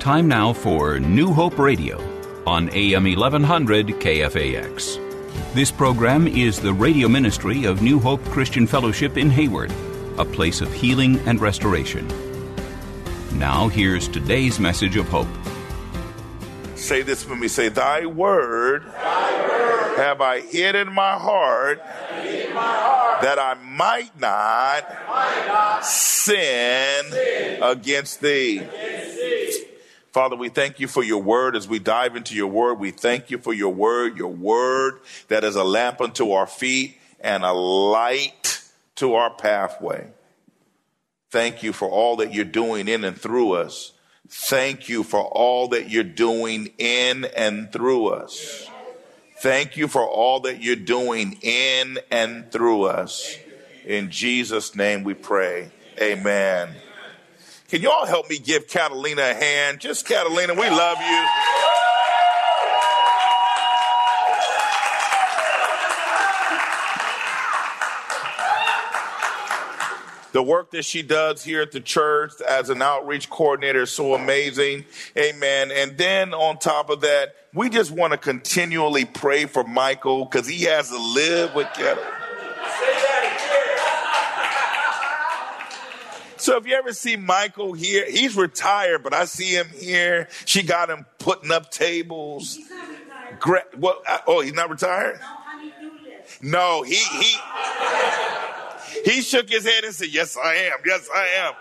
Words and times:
Time 0.00 0.28
now 0.28 0.54
for 0.54 0.98
New 0.98 1.30
Hope 1.30 1.58
Radio 1.58 2.00
on 2.46 2.70
AM 2.70 3.04
1100 3.04 3.86
KFAX. 3.88 4.98
This 5.52 5.70
program 5.70 6.26
is 6.26 6.58
the 6.58 6.72
radio 6.72 7.06
ministry 7.06 7.66
of 7.66 7.82
New 7.82 8.00
Hope 8.00 8.24
Christian 8.24 8.66
Fellowship 8.66 9.18
in 9.18 9.28
Hayward, 9.28 9.70
a 10.16 10.24
place 10.24 10.62
of 10.62 10.72
healing 10.72 11.18
and 11.28 11.38
restoration. 11.38 12.08
Now, 13.34 13.68
here's 13.68 14.08
today's 14.08 14.58
message 14.58 14.96
of 14.96 15.06
hope. 15.06 15.28
Say 16.76 17.02
this 17.02 17.28
with 17.28 17.38
me. 17.38 17.48
Say, 17.48 17.68
Thy 17.68 18.06
word, 18.06 18.84
Thy 18.86 19.48
word 19.48 19.98
have 19.98 20.22
I 20.22 20.40
hid 20.40 20.76
in 20.76 20.90
my 20.94 21.12
heart, 21.12 21.78
in 22.24 22.54
my 22.54 22.62
heart 22.62 23.20
that 23.20 23.38
I 23.38 23.52
might 23.62 24.18
not, 24.18 24.88
might 25.06 25.44
not 25.46 25.84
sin, 25.84 27.04
sin, 27.10 27.62
against 27.62 28.22
thee. 28.22 28.60
Against 28.60 28.70
thee. 28.70 29.09
Father, 30.12 30.34
we 30.34 30.48
thank 30.48 30.80
you 30.80 30.88
for 30.88 31.04
your 31.04 31.22
word 31.22 31.54
as 31.54 31.68
we 31.68 31.78
dive 31.78 32.16
into 32.16 32.34
your 32.34 32.48
word. 32.48 32.80
We 32.80 32.90
thank 32.90 33.30
you 33.30 33.38
for 33.38 33.52
your 33.52 33.72
word, 33.72 34.16
your 34.16 34.32
word 34.32 35.00
that 35.28 35.44
is 35.44 35.54
a 35.54 35.62
lamp 35.62 36.00
unto 36.00 36.32
our 36.32 36.48
feet 36.48 36.98
and 37.20 37.44
a 37.44 37.52
light 37.52 38.62
to 38.96 39.14
our 39.14 39.30
pathway. 39.30 40.08
Thank 41.30 41.62
you 41.62 41.72
for 41.72 41.88
all 41.88 42.16
that 42.16 42.34
you're 42.34 42.44
doing 42.44 42.88
in 42.88 43.04
and 43.04 43.16
through 43.16 43.52
us. 43.52 43.92
Thank 44.28 44.88
you 44.88 45.04
for 45.04 45.20
all 45.20 45.68
that 45.68 45.90
you're 45.90 46.02
doing 46.02 46.70
in 46.78 47.24
and 47.36 47.72
through 47.72 48.08
us. 48.08 48.68
Thank 49.38 49.76
you 49.76 49.86
for 49.88 50.06
all 50.06 50.40
that 50.40 50.62
you're 50.62 50.76
doing 50.76 51.38
in 51.40 51.98
and 52.10 52.50
through 52.50 52.82
us. 52.82 53.36
In 53.86 54.10
Jesus' 54.10 54.74
name 54.74 55.04
we 55.04 55.14
pray. 55.14 55.70
Amen. 56.00 56.74
Can 57.70 57.82
you 57.82 57.90
all 57.90 58.04
help 58.04 58.28
me 58.28 58.36
give 58.36 58.66
Catalina 58.66 59.22
a 59.22 59.34
hand? 59.34 59.78
Just 59.78 60.04
Catalina, 60.04 60.54
we 60.54 60.68
love 60.68 60.98
you. 60.98 61.26
The 70.32 70.42
work 70.42 70.72
that 70.72 70.84
she 70.84 71.02
does 71.02 71.44
here 71.44 71.62
at 71.62 71.70
the 71.70 71.80
church 71.80 72.32
as 72.40 72.70
an 72.70 72.82
outreach 72.82 73.30
coordinator 73.30 73.82
is 73.82 73.92
so 73.92 74.14
amazing. 74.14 74.84
Amen. 75.16 75.70
And 75.70 75.96
then 75.96 76.34
on 76.34 76.58
top 76.58 76.90
of 76.90 77.02
that, 77.02 77.36
we 77.54 77.68
just 77.68 77.92
want 77.92 78.12
to 78.12 78.16
continually 78.16 79.04
pray 79.04 79.44
for 79.44 79.62
Michael 79.62 80.24
because 80.24 80.48
he 80.48 80.64
has 80.64 80.88
to 80.88 80.98
live 80.98 81.54
with 81.54 81.68
Catalina. 81.74 82.19
So 86.40 86.56
if 86.56 86.66
you 86.66 86.74
ever 86.74 86.92
see 86.94 87.16
Michael 87.16 87.74
here, 87.74 88.10
he's 88.10 88.34
retired, 88.34 89.02
but 89.02 89.12
I 89.12 89.26
see 89.26 89.50
him 89.50 89.68
here. 89.68 90.28
She 90.46 90.62
got 90.62 90.88
him 90.88 91.04
putting 91.18 91.52
up 91.52 91.70
tables. 91.70 92.56
He's 92.56 92.70
not 92.70 92.88
retired. 92.88 93.40
Gra- 93.40 93.64
what? 93.76 94.02
Uh, 94.08 94.18
oh, 94.26 94.40
he's 94.40 94.54
not 94.54 94.70
retired. 94.70 95.20
No, 96.42 96.82
he 96.82 96.94
he 96.94 97.36
he 99.04 99.20
shook 99.20 99.50
his 99.50 99.64
head 99.66 99.84
and 99.84 99.94
said, 99.94 100.08
"Yes, 100.08 100.38
I 100.42 100.54
am. 100.54 100.78
Yes, 100.86 101.08
I 101.14 101.26
am." 101.38 101.52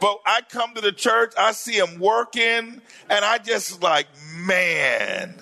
But 0.00 0.20
I 0.24 0.40
come 0.48 0.74
to 0.74 0.80
the 0.80 0.92
church, 0.92 1.34
I 1.36 1.52
see 1.52 1.76
him 1.76 1.98
working, 1.98 2.80
and 3.10 3.24
I 3.24 3.38
just 3.38 3.82
like, 3.82 4.06
man 4.36 5.34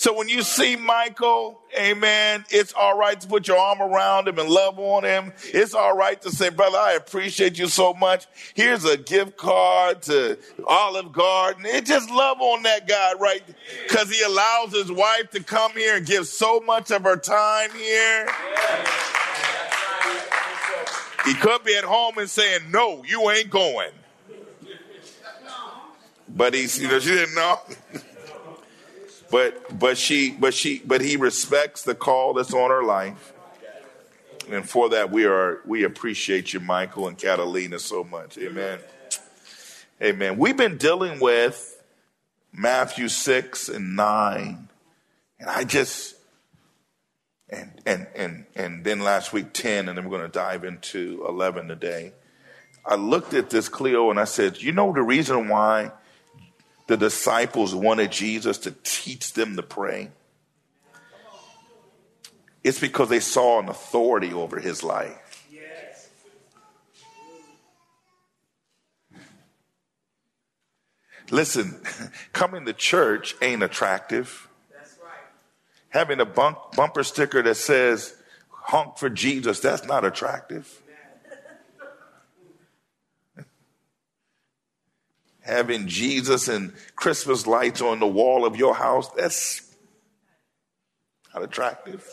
so 0.00 0.14
when 0.14 0.30
you 0.30 0.40
see 0.40 0.76
Michael, 0.76 1.60
amen, 1.78 2.46
it's 2.48 2.72
all 2.72 2.96
right 2.96 3.20
to 3.20 3.28
put 3.28 3.46
your 3.46 3.58
arm 3.58 3.82
around 3.82 4.28
him 4.28 4.38
and 4.38 4.48
love 4.48 4.78
on 4.78 5.04
him. 5.04 5.34
It's 5.52 5.74
all 5.74 5.94
right 5.94 6.18
to 6.22 6.30
say, 6.30 6.48
brother, 6.48 6.78
I 6.78 6.92
appreciate 6.92 7.58
you 7.58 7.66
so 7.66 7.92
much. 7.92 8.26
Here's 8.54 8.86
a 8.86 8.96
gift 8.96 9.36
card 9.36 10.00
to 10.04 10.38
Olive 10.66 11.12
Garden. 11.12 11.66
It 11.66 11.84
just 11.84 12.10
love 12.10 12.40
on 12.40 12.62
that 12.62 12.88
guy, 12.88 13.12
right? 13.20 13.42
Because 13.86 14.10
he 14.10 14.22
allows 14.22 14.72
his 14.72 14.90
wife 14.90 15.32
to 15.32 15.42
come 15.42 15.72
here 15.72 15.98
and 15.98 16.06
give 16.06 16.26
so 16.26 16.60
much 16.60 16.90
of 16.90 17.02
her 17.02 17.16
time 17.18 17.68
here. 17.72 18.26
He 21.26 21.34
could 21.34 21.62
be 21.62 21.76
at 21.76 21.84
home 21.84 22.16
and 22.16 22.30
saying, 22.30 22.70
no, 22.70 23.04
you 23.04 23.30
ain't 23.30 23.50
going. 23.50 23.90
But 26.26 26.54
he's, 26.54 26.80
you 26.80 26.88
know, 26.88 27.00
she 27.00 27.10
didn't 27.10 27.34
know. 27.34 27.58
But 29.30 29.78
but 29.78 29.96
she 29.96 30.30
but 30.30 30.54
she 30.54 30.82
but 30.84 31.00
he 31.00 31.16
respects 31.16 31.82
the 31.82 31.94
call 31.94 32.34
that's 32.34 32.52
on 32.52 32.70
her 32.70 32.82
life. 32.82 33.32
And 34.50 34.68
for 34.68 34.88
that 34.90 35.10
we 35.10 35.24
are 35.24 35.60
we 35.64 35.84
appreciate 35.84 36.52
you, 36.52 36.60
Michael 36.60 37.06
and 37.06 37.16
Catalina, 37.16 37.78
so 37.78 38.02
much. 38.02 38.36
Amen. 38.38 38.80
Amen. 40.02 40.38
We've 40.38 40.56
been 40.56 40.76
dealing 40.78 41.20
with 41.20 41.80
Matthew 42.52 43.08
six 43.08 43.68
and 43.68 43.94
nine. 43.94 44.68
And 45.38 45.48
I 45.48 45.64
just 45.64 46.16
and 47.48 47.80
and 47.86 48.06
and 48.14 48.46
and 48.54 48.84
then 48.84 49.00
last 49.00 49.32
week 49.32 49.52
10, 49.52 49.88
and 49.88 49.96
then 49.96 50.04
we're 50.04 50.18
going 50.18 50.30
to 50.30 50.38
dive 50.38 50.64
into 50.64 51.24
11 51.28 51.68
today. 51.68 52.12
I 52.84 52.96
looked 52.96 53.34
at 53.34 53.50
this 53.50 53.68
Cleo 53.68 54.10
and 54.10 54.18
I 54.18 54.24
said, 54.24 54.62
you 54.62 54.72
know 54.72 54.92
the 54.92 55.02
reason 55.02 55.48
why 55.48 55.92
the 56.90 56.96
disciples 56.96 57.72
wanted 57.72 58.10
Jesus 58.10 58.58
to 58.58 58.72
teach 58.82 59.34
them 59.34 59.54
to 59.54 59.62
pray? 59.62 60.10
It's 62.64 62.80
because 62.80 63.08
they 63.08 63.20
saw 63.20 63.60
an 63.60 63.68
authority 63.68 64.32
over 64.32 64.58
his 64.58 64.82
life. 64.82 65.46
Listen, 71.30 71.80
coming 72.32 72.66
to 72.66 72.72
church 72.72 73.36
ain't 73.40 73.62
attractive. 73.62 74.48
That's 74.72 74.98
right. 75.00 75.12
Having 75.90 76.18
a 76.18 76.24
bump, 76.24 76.58
bumper 76.74 77.04
sticker 77.04 77.40
that 77.40 77.54
says 77.54 78.16
honk 78.48 78.98
for 78.98 79.08
Jesus, 79.08 79.60
that's 79.60 79.84
not 79.84 80.04
attractive. 80.04 80.79
Having 85.50 85.86
Jesus 85.86 86.48
and 86.48 86.72
Christmas 86.96 87.46
lights 87.46 87.80
on 87.80 87.98
the 88.00 88.06
wall 88.06 88.44
of 88.44 88.56
your 88.56 88.74
house, 88.74 89.08
that's 89.10 89.62
not 91.34 91.42
attractive. 91.42 92.08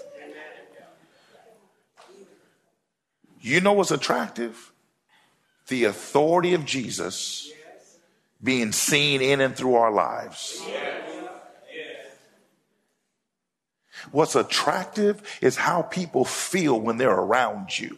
You 3.42 3.62
know 3.62 3.74
what's 3.74 3.92
attractive? 3.92 4.72
The 5.68 5.86
authority 5.86 6.54
of 6.54 6.66
Jesus 6.66 7.52
being 8.44 8.72
seen 8.72 9.22
in 9.22 9.42
and 9.42 9.56
through 9.56 9.76
our 9.76 9.92
lives. 9.92 10.62
What's 14.12 14.36
attractive 14.36 15.22
is 15.42 15.58
how 15.58 15.82
people 15.82 16.24
feel 16.24 16.80
when 16.80 16.98
they're 16.98 17.10
around 17.10 17.78
you. 17.78 17.98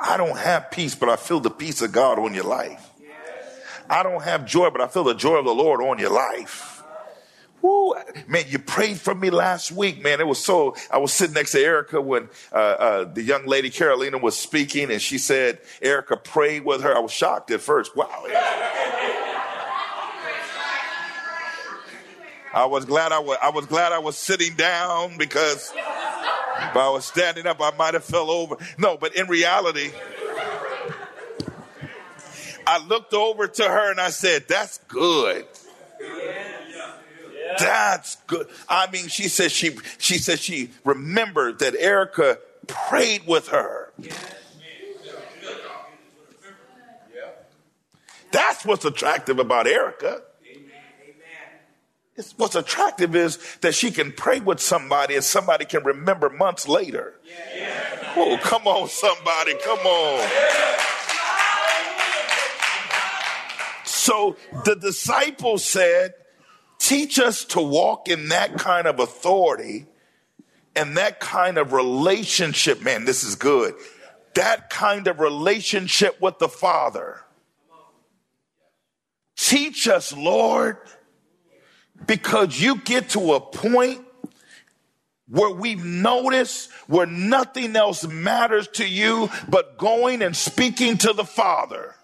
I 0.00 0.16
don't 0.16 0.36
have 0.36 0.70
peace, 0.70 0.94
but 0.94 1.08
I 1.08 1.16
feel 1.16 1.40
the 1.40 1.50
peace 1.50 1.82
of 1.82 1.92
God 1.92 2.18
on 2.18 2.34
your 2.34 2.44
life. 2.44 2.90
I 3.88 4.02
don't 4.02 4.22
have 4.22 4.46
joy, 4.46 4.70
but 4.70 4.80
I 4.80 4.86
feel 4.86 5.04
the 5.04 5.14
joy 5.14 5.36
of 5.36 5.44
the 5.44 5.54
Lord 5.54 5.80
on 5.80 5.98
your 5.98 6.10
life. 6.10 6.82
Woo, 7.60 7.94
man, 8.26 8.44
you 8.48 8.58
prayed 8.58 9.00
for 9.00 9.14
me 9.14 9.30
last 9.30 9.72
week, 9.72 10.02
man. 10.02 10.20
It 10.20 10.26
was 10.26 10.38
so, 10.38 10.76
I 10.90 10.98
was 10.98 11.14
sitting 11.14 11.32
next 11.32 11.52
to 11.52 11.60
Erica 11.60 11.98
when 11.98 12.28
uh, 12.52 12.56
uh, 12.56 13.04
the 13.04 13.22
young 13.22 13.46
lady 13.46 13.70
Carolina 13.70 14.18
was 14.18 14.36
speaking 14.36 14.90
and 14.90 15.00
she 15.00 15.16
said, 15.16 15.60
Erica 15.80 16.18
prayed 16.18 16.64
with 16.66 16.82
her. 16.82 16.94
I 16.94 16.98
was 17.00 17.12
shocked 17.12 17.50
at 17.50 17.62
first. 17.62 17.96
Wow. 17.96 18.24
I 22.52 22.66
was 22.66 22.84
glad 22.84 23.12
I 23.12 23.18
was, 23.18 23.38
I 23.42 23.50
was 23.50 23.66
glad 23.66 23.92
I 23.92 23.98
was 23.98 24.16
sitting 24.16 24.54
down 24.56 25.16
because 25.16 25.72
if 26.70 26.76
I 26.76 26.88
was 26.90 27.04
standing 27.04 27.46
up, 27.46 27.60
I 27.60 27.70
might 27.76 27.94
have 27.94 28.04
fell 28.04 28.30
over. 28.30 28.56
No, 28.78 28.96
but 28.96 29.16
in 29.16 29.26
reality, 29.26 29.90
I 32.66 32.84
looked 32.86 33.14
over 33.14 33.46
to 33.46 33.62
her 33.62 33.90
and 33.90 34.00
I 34.00 34.10
said, 34.10 34.46
That's 34.48 34.78
good. 34.88 35.46
That's 37.58 38.16
good. 38.26 38.48
I 38.68 38.90
mean, 38.90 39.08
she 39.08 39.28
said 39.28 39.52
she 39.52 39.76
she 39.98 40.18
said 40.18 40.40
she 40.40 40.70
remembered 40.84 41.60
that 41.60 41.74
Erica 41.76 42.38
prayed 42.66 43.26
with 43.26 43.48
her. 43.48 43.92
That's 48.32 48.64
what's 48.64 48.84
attractive 48.84 49.38
about 49.38 49.68
Erica. 49.68 50.22
It's, 52.16 52.32
what's 52.38 52.54
attractive 52.54 53.16
is 53.16 53.38
that 53.60 53.74
she 53.74 53.90
can 53.90 54.12
pray 54.12 54.40
with 54.40 54.60
somebody 54.60 55.16
and 55.16 55.24
somebody 55.24 55.64
can 55.64 55.82
remember 55.82 56.30
months 56.30 56.68
later. 56.68 57.14
Yeah. 57.56 58.12
Oh, 58.16 58.38
come 58.40 58.66
on, 58.68 58.88
somebody, 58.88 59.54
come 59.64 59.80
on. 59.80 60.28
So 63.84 64.36
the 64.64 64.76
disciples 64.76 65.64
said, 65.64 66.14
Teach 66.78 67.18
us 67.18 67.44
to 67.46 67.60
walk 67.62 68.08
in 68.08 68.28
that 68.28 68.58
kind 68.58 68.86
of 68.86 69.00
authority 69.00 69.86
and 70.76 70.98
that 70.98 71.18
kind 71.18 71.56
of 71.56 71.72
relationship. 71.72 72.82
Man, 72.82 73.06
this 73.06 73.24
is 73.24 73.36
good. 73.36 73.74
that 74.34 74.68
kind 74.68 75.06
of 75.06 75.20
relationship 75.20 76.20
with 76.20 76.38
the 76.38 76.48
Father. 76.48 77.22
Teach 79.36 79.88
us, 79.88 80.12
Lord, 80.12 80.76
because 82.06 82.60
you 82.60 82.76
get 82.76 83.10
to 83.10 83.34
a 83.34 83.40
point 83.40 84.04
where 85.28 85.54
we've 85.54 85.84
noticed 85.84 86.70
where 86.86 87.06
nothing 87.06 87.74
else 87.76 88.06
matters 88.06 88.68
to 88.68 88.86
you 88.86 89.30
but 89.48 89.78
going 89.78 90.22
and 90.22 90.36
speaking 90.36 90.98
to 90.98 91.12
the 91.12 91.24
Father. 91.24 91.94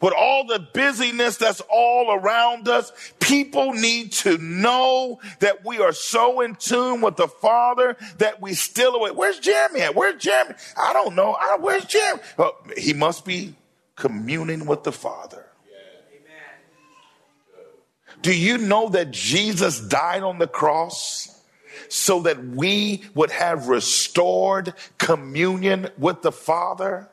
With 0.00 0.14
all 0.16 0.46
the 0.46 0.60
busyness 0.60 1.38
that's 1.38 1.60
all 1.68 2.12
around 2.12 2.68
us, 2.68 2.92
people 3.18 3.72
need 3.72 4.12
to 4.12 4.38
know 4.38 5.20
that 5.40 5.64
we 5.64 5.78
are 5.78 5.92
so 5.92 6.40
in 6.40 6.54
tune 6.54 7.00
with 7.00 7.16
the 7.16 7.26
Father 7.26 7.96
that 8.18 8.40
we 8.40 8.54
still 8.54 8.94
away. 8.94 9.10
Where's 9.10 9.40
Jeremy 9.40 9.80
at? 9.80 9.96
Where's 9.96 10.22
Jeremy? 10.22 10.54
I 10.76 10.92
don't 10.92 11.16
know. 11.16 11.32
I, 11.32 11.56
where's 11.60 11.84
Jeremy? 11.84 12.22
He 12.76 12.92
must 12.92 13.24
be 13.24 13.56
communing 13.96 14.66
with 14.66 14.84
the 14.84 14.92
Father. 14.92 15.47
Do 18.22 18.36
you 18.36 18.58
know 18.58 18.88
that 18.90 19.10
Jesus 19.10 19.80
died 19.80 20.22
on 20.22 20.38
the 20.38 20.48
cross? 20.48 21.34
so 21.88 22.20
that 22.20 22.44
we 22.44 23.02
would 23.14 23.30
have 23.30 23.68
restored 23.68 24.74
communion 24.98 25.88
with 25.98 26.22
the 26.22 26.32
Father? 26.32 27.08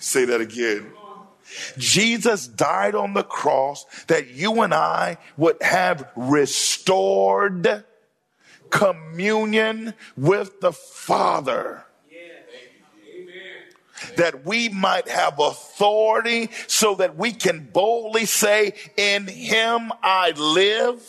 Say 0.00 0.24
that 0.26 0.40
again. 0.40 0.92
Jesus 1.78 2.46
died 2.46 2.94
on 2.94 3.14
the 3.14 3.22
cross 3.22 3.84
that 4.08 4.28
you 4.28 4.62
and 4.62 4.74
I 4.74 5.18
would 5.36 5.62
have 5.62 6.10
restored 6.16 7.84
communion 8.70 9.94
with 10.16 10.60
the 10.60 10.72
Father. 10.72 11.85
That 14.16 14.44
we 14.44 14.68
might 14.68 15.08
have 15.08 15.38
authority 15.38 16.50
so 16.66 16.94
that 16.96 17.16
we 17.16 17.32
can 17.32 17.68
boldly 17.72 18.26
say, 18.26 18.74
In 18.96 19.26
Him 19.26 19.92
I 20.02 20.30
live 20.30 21.02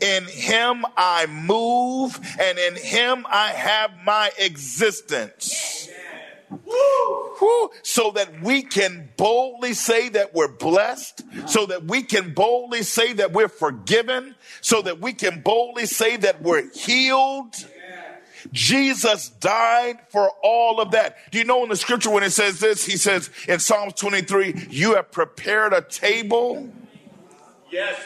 in 0.00 0.24
him 0.24 0.84
I 0.96 1.26
move, 1.26 2.18
and 2.38 2.58
in 2.58 2.76
him 2.76 3.26
I 3.28 3.48
have 3.48 3.90
my 4.04 4.30
existence. 4.38 5.88
Woo. 6.50 7.70
So 7.82 8.10
that 8.12 8.42
we 8.42 8.62
can 8.62 9.08
boldly 9.16 9.72
say 9.72 10.08
that 10.10 10.34
we're 10.34 10.48
blessed, 10.52 11.22
so 11.46 11.66
that 11.66 11.84
we 11.84 12.02
can 12.02 12.34
boldly 12.34 12.82
say 12.82 13.12
that 13.14 13.32
we're 13.32 13.48
forgiven, 13.48 14.34
so 14.60 14.82
that 14.82 15.00
we 15.00 15.12
can 15.12 15.40
boldly 15.40 15.86
say 15.86 16.16
that 16.18 16.42
we're 16.42 16.70
healed. 16.72 17.54
Jesus 18.52 19.28
died 19.28 19.98
for 20.08 20.30
all 20.42 20.80
of 20.80 20.92
that. 20.92 21.16
Do 21.30 21.38
you 21.38 21.44
know 21.44 21.62
in 21.62 21.68
the 21.68 21.76
scripture 21.76 22.10
when 22.10 22.22
it 22.22 22.30
says 22.30 22.60
this? 22.60 22.84
He 22.84 22.96
says 22.96 23.30
in 23.48 23.60
Psalms 23.60 23.94
23, 23.94 24.68
You 24.70 24.94
have 24.96 25.10
prepared 25.10 25.72
a 25.72 25.82
table. 25.82 26.70
Yes 27.70 27.96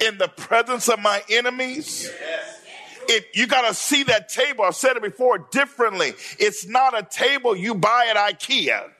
in 0.00 0.18
the 0.18 0.28
presence 0.28 0.88
of 0.88 1.00
my 1.00 1.22
enemies. 1.30 2.10
Yes. 2.20 2.62
If 3.08 3.36
you 3.36 3.46
got 3.46 3.68
to 3.68 3.74
see 3.74 4.02
that 4.04 4.28
table, 4.28 4.64
I've 4.64 4.74
said 4.74 4.96
it 4.96 5.02
before 5.02 5.38
differently. 5.38 6.14
It's 6.38 6.66
not 6.66 6.98
a 6.98 7.04
table 7.04 7.56
you 7.56 7.74
buy 7.74 8.12
at 8.14 8.16
IKEA. 8.16 8.90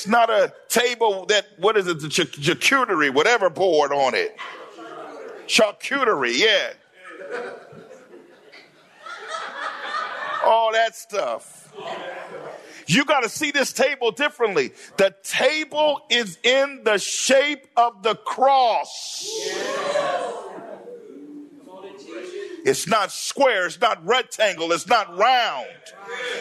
It's 0.00 0.08
not 0.08 0.30
a 0.30 0.50
table 0.70 1.26
that, 1.26 1.44
what 1.58 1.76
is 1.76 1.86
it, 1.86 2.00
the 2.00 2.08
ch- 2.08 2.20
charcuterie, 2.20 3.12
whatever 3.12 3.50
board 3.50 3.92
on 3.92 4.14
it. 4.14 4.34
Charcuterie, 5.46 6.38
yeah. 6.38 6.70
All 10.42 10.72
that 10.72 10.96
stuff. 10.96 11.70
You 12.86 13.04
got 13.04 13.24
to 13.24 13.28
see 13.28 13.50
this 13.50 13.74
table 13.74 14.10
differently. 14.10 14.72
The 14.96 15.14
table 15.22 16.00
is 16.08 16.38
in 16.42 16.80
the 16.82 16.96
shape 16.96 17.66
of 17.76 18.02
the 18.02 18.14
cross. 18.14 19.28
It's 22.64 22.88
not 22.88 23.12
square, 23.12 23.66
it's 23.66 23.78
not 23.78 24.02
rectangle, 24.06 24.72
it's 24.72 24.86
not 24.86 25.14
round. 25.18 25.66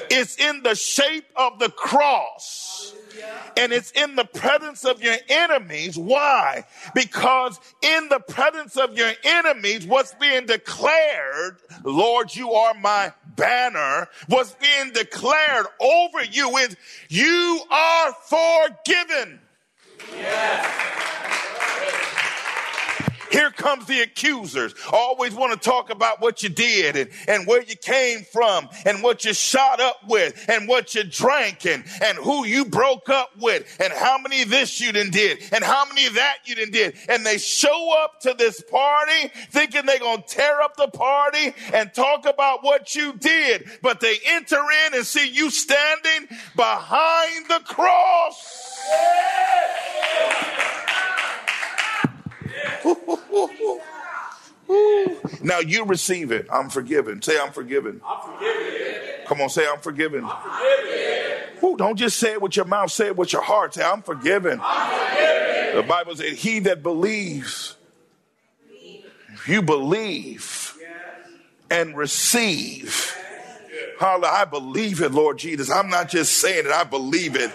It's 0.10 0.38
in 0.38 0.64
the 0.64 0.76
shape 0.76 1.26
of 1.36 1.60
the 1.60 1.70
cross 1.70 2.96
and 3.58 3.72
it's 3.72 3.92
in 3.92 4.16
the 4.16 4.26
presence 4.26 4.86
of 4.86 5.02
your 5.02 5.16
enemies. 5.28 5.98
Why? 5.98 6.66
Because 6.94 7.60
in 7.82 8.10
the 8.10 8.20
presence 8.20 8.78
of 8.78 8.98
your 8.98 9.12
enemies, 9.24 9.86
what's 9.86 10.14
being 10.16 10.46
declared, 10.46 11.58
Lord, 11.84 12.36
you 12.36 12.54
are 12.54 12.74
my 12.74 13.14
banner, 13.36 14.08
what's 14.28 14.56
being 14.56 14.92
declared 14.94 15.66
over 15.80 16.24
you 16.24 16.58
is 16.58 16.76
you 17.10 17.62
are 17.70 18.14
forgiven. 18.14 19.40
Yes. 20.16 21.49
Here 23.30 23.52
comes 23.52 23.86
the 23.86 24.02
accusers. 24.02 24.74
Always 24.92 25.34
want 25.34 25.54
to 25.54 25.70
talk 25.70 25.90
about 25.90 26.22
what 26.22 26.42
you 26.44 26.50
did 26.50 26.96
and, 26.96 27.10
and 27.28 27.48
where 27.48 27.62
you 27.62 27.76
came 27.76 28.24
from 28.24 28.70
and 28.86 29.04
what 29.04 29.26
you 29.26 29.34
shot 29.34 29.80
up 29.80 29.98
with 30.08 30.46
and 30.50 30.68
what 30.68 30.96
you 30.96 31.04
drank 31.04 31.66
and, 31.66 31.84
and 32.04 32.18
who 32.18 32.46
you 32.46 32.66
broke 32.66 33.10
up 33.10 33.32
with 33.40 33.78
and 33.80 33.94
how 33.94 34.18
many 34.18 34.44
this 34.44 34.82
you 34.82 34.92
done 34.92 35.12
did 35.12 35.40
and 35.52 35.64
how 35.64 35.86
many 35.86 36.10
that 36.10 36.38
you 36.46 36.56
done 36.56 36.72
did. 36.72 36.96
And 37.08 37.26
they 37.26 37.38
show 37.38 37.96
up 38.04 38.20
to 38.22 38.34
this 38.38 38.62
party 38.62 39.32
thinking 39.52 39.86
they're 39.86 40.00
going 40.00 40.24
to 40.24 40.28
tear 40.28 40.62
up 40.62 40.76
the 40.76 40.88
party 40.88 41.54
and 41.74 41.94
talk 41.94 42.26
about 42.26 42.64
what 42.64 42.96
you 42.96 43.14
did. 43.14 43.70
But 43.82 44.00
they 44.00 44.18
enter 44.26 44.62
in 44.88 44.96
and 44.96 45.06
see 45.06 45.30
you 45.30 45.50
standing 45.50 46.38
behind 46.56 47.48
the 47.48 47.62
cross. 47.66 48.80
Now 55.42 55.60
you 55.60 55.86
receive 55.86 56.32
it. 56.32 56.48
I'm 56.52 56.70
forgiven. 56.70 57.22
Say, 57.22 57.40
I'm 57.40 57.52
forgiven. 57.52 58.02
I'm 58.06 58.34
forgiven. 58.34 59.26
Come 59.26 59.42
on, 59.42 59.50
say, 59.50 59.68
I'm 59.68 59.80
forgiven. 59.80 60.26
I'm 60.26 60.42
forgiven. 60.42 61.64
Ooh, 61.64 61.78
don't 61.78 61.98
just 61.98 62.18
say 62.18 62.34
it 62.34 62.42
with 62.42 62.56
your 62.56 62.66
mouth, 62.66 62.92
say 62.92 63.08
it 63.08 63.18
with 63.18 63.34
your 63.34 63.42
heart. 63.42 63.74
Say, 63.74 63.84
I'm 63.84 64.02
forgiven. 64.02 64.60
I'm 64.64 64.92
forgiven. 64.92 65.76
The 65.76 65.84
Bible 65.84 66.16
says, 66.16 66.40
He 66.40 66.60
that 66.60 66.84
believes, 66.84 67.76
if 69.34 69.48
you 69.48 69.62
believe 69.62 70.78
and 71.70 71.96
receive, 71.96 73.16
Hallelujah. 74.00 74.32
I 74.32 74.46
believe 74.46 75.02
it, 75.02 75.12
Lord 75.12 75.38
Jesus. 75.38 75.70
I'm 75.70 75.90
not 75.90 76.10
just 76.10 76.38
saying 76.38 76.66
it, 76.66 76.72
I 76.72 76.86
believe 76.86 77.36
it. 77.36 77.52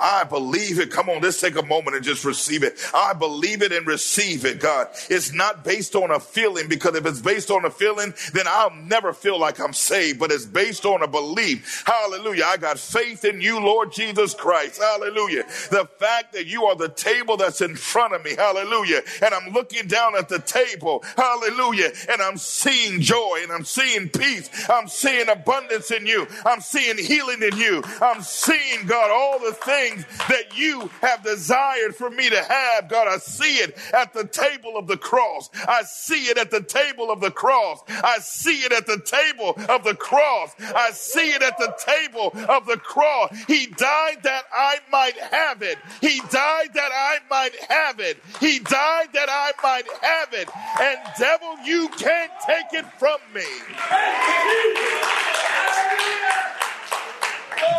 I 0.00 0.24
believe 0.24 0.78
it. 0.78 0.90
Come 0.90 1.08
on, 1.08 1.22
let's 1.22 1.40
take 1.40 1.56
a 1.56 1.64
moment 1.64 1.96
and 1.96 2.04
just 2.04 2.24
receive 2.24 2.62
it. 2.62 2.78
I 2.94 3.12
believe 3.12 3.62
it 3.62 3.72
and 3.72 3.86
receive 3.86 4.44
it, 4.44 4.60
God. 4.60 4.88
It's 5.10 5.32
not 5.32 5.64
based 5.64 5.94
on 5.94 6.10
a 6.10 6.20
feeling 6.20 6.68
because 6.68 6.94
if 6.94 7.06
it's 7.06 7.20
based 7.20 7.50
on 7.50 7.64
a 7.64 7.70
feeling, 7.70 8.14
then 8.32 8.46
I'll 8.48 8.74
never 8.74 9.12
feel 9.12 9.38
like 9.38 9.60
I'm 9.60 9.72
saved, 9.72 10.18
but 10.18 10.30
it's 10.30 10.46
based 10.46 10.84
on 10.84 11.02
a 11.02 11.08
belief. 11.08 11.82
Hallelujah. 11.86 12.44
I 12.46 12.56
got 12.56 12.78
faith 12.78 13.24
in 13.24 13.40
you, 13.40 13.60
Lord 13.60 13.92
Jesus 13.92 14.34
Christ. 14.34 14.80
Hallelujah. 14.80 15.44
The 15.70 15.88
fact 15.98 16.32
that 16.32 16.46
you 16.46 16.64
are 16.64 16.76
the 16.76 16.88
table 16.88 17.36
that's 17.36 17.60
in 17.60 17.76
front 17.76 18.14
of 18.14 18.24
me. 18.24 18.34
Hallelujah. 18.34 19.02
And 19.22 19.34
I'm 19.34 19.52
looking 19.52 19.86
down 19.86 20.16
at 20.16 20.28
the 20.28 20.38
table. 20.38 21.04
Hallelujah. 21.16 21.92
And 22.10 22.22
I'm 22.22 22.36
seeing 22.36 23.00
joy 23.00 23.40
and 23.42 23.52
I'm 23.52 23.64
seeing 23.64 24.08
peace. 24.08 24.48
I'm 24.68 24.88
seeing 24.88 25.28
abundance 25.28 25.90
in 25.90 26.06
you. 26.06 26.26
I'm 26.44 26.60
seeing 26.60 26.98
healing 26.98 27.42
in 27.42 27.56
you. 27.56 27.82
I'm 28.00 28.22
seeing, 28.22 28.86
God, 28.86 29.10
all 29.10 29.38
the 29.38 29.52
things 29.52 29.81
that 29.90 30.56
you 30.56 30.90
have 31.00 31.22
desired 31.22 31.94
for 31.94 32.10
me 32.10 32.30
to 32.30 32.42
have. 32.42 32.88
God, 32.88 33.08
I 33.08 33.18
see 33.18 33.56
it 33.56 33.76
at 33.92 34.12
the 34.12 34.24
table 34.26 34.76
of 34.76 34.86
the 34.86 34.96
cross. 34.96 35.50
I 35.68 35.82
see 35.82 36.24
it 36.26 36.38
at 36.38 36.50
the 36.50 36.62
table 36.62 37.10
of 37.10 37.20
the 37.20 37.30
cross. 37.30 37.82
I 37.88 38.18
see 38.20 38.60
it 38.60 38.72
at 38.72 38.86
the 38.86 39.00
table 39.00 39.54
of 39.68 39.84
the 39.84 39.94
cross. 39.94 40.54
I 40.60 40.90
see 40.92 41.30
it 41.30 41.42
at 41.42 41.58
the 41.58 41.74
table 41.84 42.32
of 42.48 42.66
the 42.66 42.76
cross. 42.76 43.36
He 43.46 43.66
died 43.66 44.22
that 44.22 44.44
I 44.52 44.78
might 44.90 45.18
have 45.18 45.62
it. 45.62 45.78
He 46.00 46.20
died 46.30 46.74
that 46.74 46.90
I 46.92 47.18
might 47.30 47.56
have 47.68 48.00
it. 48.00 48.18
He 48.40 48.58
died 48.60 49.08
that 49.12 49.28
I 49.28 49.52
might 49.62 49.88
have 50.02 50.32
it. 50.32 50.48
And 50.80 50.98
devil, 51.18 51.58
you 51.64 51.88
can't 51.88 52.32
take 52.46 52.72
it 52.72 52.86
from 52.98 53.18
me. 53.34 53.42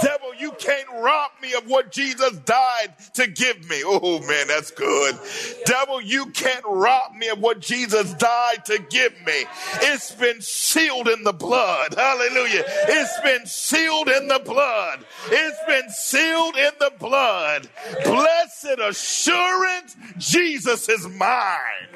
Devil, 0.02 0.36
you 0.36 0.52
can't 0.54 0.88
rob 0.94 1.32
me 1.42 1.54
of 1.54 1.68
what 1.68 1.92
Jesus 1.92 2.38
died 2.40 2.94
to 3.14 3.28
give 3.28 3.70
me. 3.70 3.82
Oh 3.86 4.20
man, 4.28 4.48
that's 4.48 4.72
good. 4.72 5.18
Devil, 5.66 6.02
you 6.02 6.28
can't 6.28 6.66
rob 6.66 7.16
me 7.16 7.30
of 7.30 7.40
what 7.40 7.60
Jesus 7.60 8.14
died 8.14 8.66
to 8.66 8.80
give 8.90 9.14
me. 9.26 9.46
It's 9.82 10.12
been 10.12 10.42
sealed 10.42 11.08
in 11.08 11.24
the 11.24 11.34
blood. 11.34 11.94
Hallelujah. 11.96 12.64
It's 12.66 13.20
been 13.22 13.46
sealed 13.46 14.10
in 14.10 14.28
the 14.28 14.40
blood. 14.40 15.06
It's 15.28 15.60
been 15.68 15.90
sealed 15.90 16.56
in 16.56 16.72
the 16.80 16.92
blood. 17.00 17.70
Blessed 18.04 18.80
assurance, 18.80 19.96
Jesus 20.18 20.90
is 20.90 21.08
mine. 21.08 21.88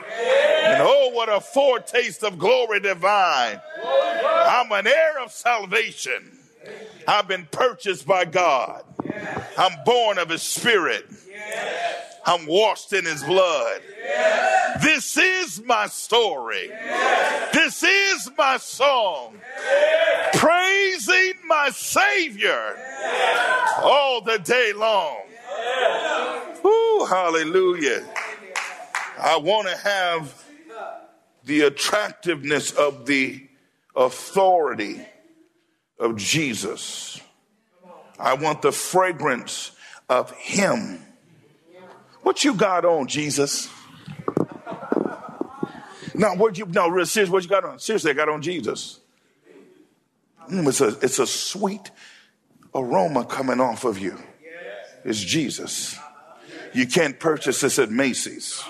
And 0.65 0.81
oh, 0.81 1.11
what 1.13 1.29
a 1.29 1.39
foretaste 1.41 2.23
of 2.23 2.37
glory 2.37 2.79
divine. 2.79 3.59
I'm 3.83 4.71
an 4.71 4.87
heir 4.87 5.19
of 5.19 5.31
salvation. 5.31 6.36
I've 7.07 7.27
been 7.27 7.47
purchased 7.51 8.05
by 8.05 8.25
God. 8.25 8.83
I'm 9.57 9.83
born 9.85 10.17
of 10.17 10.29
His 10.29 10.41
Spirit. 10.41 11.05
I'm 12.25 12.45
washed 12.45 12.91
in 12.93 13.05
His 13.05 13.23
blood. 13.23 13.81
This 14.81 15.17
is 15.17 15.63
my 15.63 15.87
story. 15.87 16.69
This 17.53 17.83
is 17.83 18.29
my 18.37 18.57
song. 18.57 19.39
Praising 20.33 21.33
my 21.45 21.69
Savior 21.71 22.77
all 23.81 24.21
the 24.21 24.37
day 24.39 24.73
long. 24.73 25.17
Ooh, 26.65 27.07
hallelujah. 27.09 28.05
I 29.19 29.37
want 29.37 29.67
to 29.67 29.77
have 29.77 30.45
the 31.45 31.61
attractiveness 31.61 32.71
of 32.71 33.05
the 33.05 33.47
authority 33.95 35.01
of 35.99 36.15
Jesus. 36.17 37.21
I 38.19 38.33
want 38.33 38.61
the 38.61 38.71
fragrance 38.71 39.71
of 40.09 40.31
Him. 40.31 41.05
What 42.23 42.43
you 42.43 42.53
got 42.53 42.85
on, 42.85 43.07
Jesus? 43.07 43.69
Now, 46.13 46.35
what 46.35 46.57
you 46.57 46.65
no, 46.65 46.89
real 46.89 47.05
serious, 47.05 47.29
what 47.29 47.43
you 47.43 47.49
got 47.49 47.63
on? 47.63 47.79
Seriously, 47.79 48.11
I 48.11 48.13
got 48.15 48.27
on 48.27 48.41
Jesus. 48.41 48.99
Mm, 50.49 50.67
it's 50.67 50.81
a 50.81 50.87
it's 51.01 51.19
a 51.19 51.27
sweet 51.27 51.91
aroma 52.73 53.25
coming 53.25 53.59
off 53.59 53.83
of 53.83 53.99
you. 53.99 54.17
It's 55.05 55.19
Jesus. 55.19 55.97
You 56.73 56.87
can't 56.87 57.19
purchase 57.19 57.61
this 57.61 57.79
at 57.79 57.91
Macy's. 57.91 58.63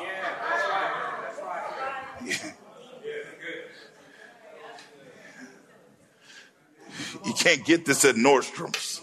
You 7.27 7.34
can't 7.34 7.65
get 7.65 7.86
this 7.86 8.05
at 8.05 8.15
Nordstrom's. 8.15 9.01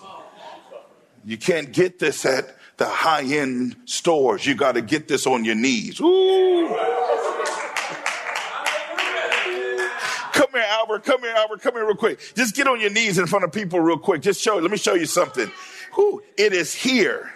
You 1.25 1.37
can't 1.37 1.73
get 1.73 1.99
this 1.99 2.25
at 2.25 2.57
the 2.77 2.87
high 2.87 3.23
end 3.23 3.77
stores. 3.85 4.47
You 4.47 4.55
got 4.55 4.73
to 4.73 4.83
get 4.83 5.09
this 5.09 5.27
on 5.27 5.45
your 5.45 5.55
knees. 5.55 6.01
Ooh. 6.01 6.69
Come 10.33 10.51
here, 10.53 10.65
Albert. 10.67 11.05
Come 11.05 11.21
here, 11.21 11.35
Albert. 11.37 11.61
Come 11.63 11.75
here, 11.75 11.87
real 11.87 11.95
quick. 11.97 12.19
Just 12.35 12.57
get 12.57 12.67
on 12.67 12.81
your 12.81 12.91
knees 12.91 13.19
in 13.19 13.27
front 13.27 13.45
of 13.45 13.53
people, 13.53 13.79
real 13.81 13.99
quick. 13.99 14.23
Just 14.23 14.41
show. 14.41 14.57
Let 14.57 14.71
me 14.71 14.77
show 14.79 14.95
you 14.95 15.07
something. 15.07 15.51
Ooh, 15.99 16.23
it 16.37 16.53
is 16.53 16.75
here. 16.75 17.31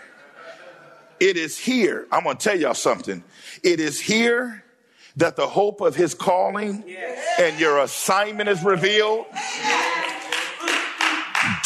It 1.20 1.36
is 1.36 1.58
here. 1.58 2.06
I'm 2.10 2.24
going 2.24 2.36
to 2.36 2.42
tell 2.42 2.58
y'all 2.58 2.74
something. 2.74 3.22
It 3.62 3.80
is 3.80 4.00
here 4.00 4.64
that 5.16 5.36
the 5.36 5.46
hope 5.46 5.80
of 5.80 5.96
his 5.96 6.14
calling 6.14 6.84
and 7.38 7.58
your 7.58 7.78
assignment 7.78 8.48
is 8.48 8.62
revealed. 8.62 9.26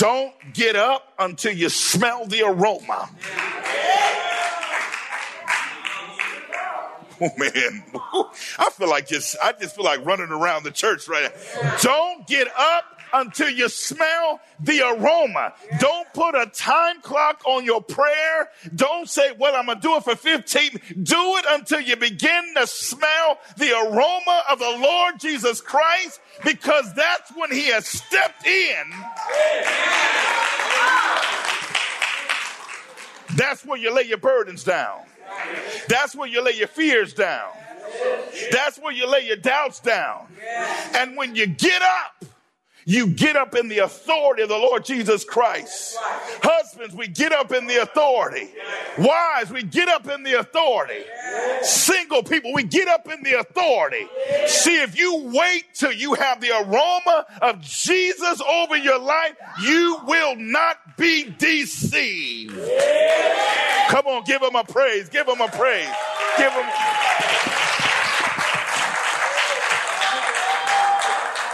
Don't 0.03 0.35
get 0.53 0.75
up 0.75 1.13
until 1.17 1.53
you 1.53 1.69
smell 1.69 2.27
the 2.27 2.43
aroma. 2.43 3.09
Oh 7.25 7.31
man, 7.37 7.85
I 8.59 8.71
feel 8.73 8.89
like 8.91 9.07
just 9.07 9.37
I 9.41 9.53
just 9.53 9.77
feel 9.77 9.85
like 9.85 10.05
running 10.05 10.31
around 10.31 10.65
the 10.65 10.73
church 10.73 11.07
right 11.07 11.31
now. 11.63 11.77
Don't 11.81 12.27
get 12.27 12.49
up 12.49 12.92
until 13.13 13.51
you 13.51 13.69
smell 13.69 14.41
the 14.61 14.81
aroma. 14.81 15.55
Don't 15.79 16.13
put 16.15 16.35
a 16.35 16.47
time 16.47 17.01
clock 17.03 17.43
on 17.45 17.65
your 17.65 17.83
prayer. 17.83 18.49
Don't 18.75 19.09
say, 19.09 19.33
well, 19.39 19.55
I'm 19.57 19.67
going 19.67 19.81
to 19.81 19.83
do 19.83 19.97
it 19.97 20.05
for 20.05 20.17
15. 20.17 20.71
Do 21.03 21.37
it 21.37 21.45
until 21.49 21.81
you 21.81 21.97
begin 21.97 22.55
to 22.57 22.67
smell 22.67 23.39
the 23.57 23.73
aroma 23.73 24.43
of 24.51 24.59
the 24.59 24.79
Lord 24.79 25.19
Jesus 25.19 25.61
Christ 25.61 26.21
because 26.45 26.93
that's 26.95 27.31
when 27.37 27.53
he 27.53 27.67
has 27.67 27.87
stepped 27.87 28.47
in. 28.47 28.85
That's 33.37 33.65
where 33.65 33.79
you 33.79 33.95
lay 33.95 34.03
your 34.03 34.19
burdens 34.19 34.65
down. 34.65 35.01
That's 35.89 36.15
where 36.15 36.29
you 36.29 36.43
lay 36.43 36.53
your 36.53 36.69
fears 36.69 37.15
down. 37.15 37.49
That's 38.51 38.79
where 38.79 38.93
you 38.93 39.07
lay 39.07 39.27
your 39.27 39.37
doubts 39.37 39.81
down. 39.81 40.27
And 40.95 41.17
when 41.17 41.35
you 41.35 41.47
get 41.47 41.83
up, 41.83 42.25
you 42.85 43.07
get 43.09 43.37
up 43.37 43.55
in 43.55 43.69
the 43.69 43.79
authority 43.79 44.43
of 44.43 44.49
the 44.49 44.59
Lord 44.59 44.85
Jesus 44.85 45.25
Christ. 45.25 45.97
Husbands, 46.43 46.95
we 46.95 47.07
get 47.07 47.33
up 47.33 47.53
in 47.53 47.67
the 47.67 47.83
authority. 47.83 48.51
Wives, 48.99 49.51
we 49.51 49.63
get 49.63 49.89
up 49.89 50.09
in 50.09 50.23
the 50.23 50.39
authority. 50.39 51.05
Single 51.63 52.23
people, 52.23 52.53
we 52.53 52.65
get 52.65 52.89
up 52.89 53.11
in 53.11 53.23
the 53.23 53.39
authority. 53.39 54.07
See, 54.47 54.81
if 54.81 54.99
you 54.99 55.31
wait 55.33 55.65
till 55.75 55.93
you 55.93 56.15
have 56.15 56.41
the 56.41 56.51
aroma 56.51 57.27
of 57.41 57.61
Jesus 57.61 58.41
over 58.41 58.77
your 58.77 58.99
life, 58.99 59.37
you 59.63 59.99
will 60.07 60.37
not 60.37 60.97
be 60.97 61.33
deceived. 61.39 62.59
Come 63.89 64.07
on, 64.07 64.25
give 64.25 64.43
him 64.43 64.57
a 64.57 64.65
praise. 64.65 65.09
Give 65.09 65.29
him 65.29 65.41
a 65.41 65.49
praise. 65.49 65.89
Give 66.39 66.53
him. 66.53 66.65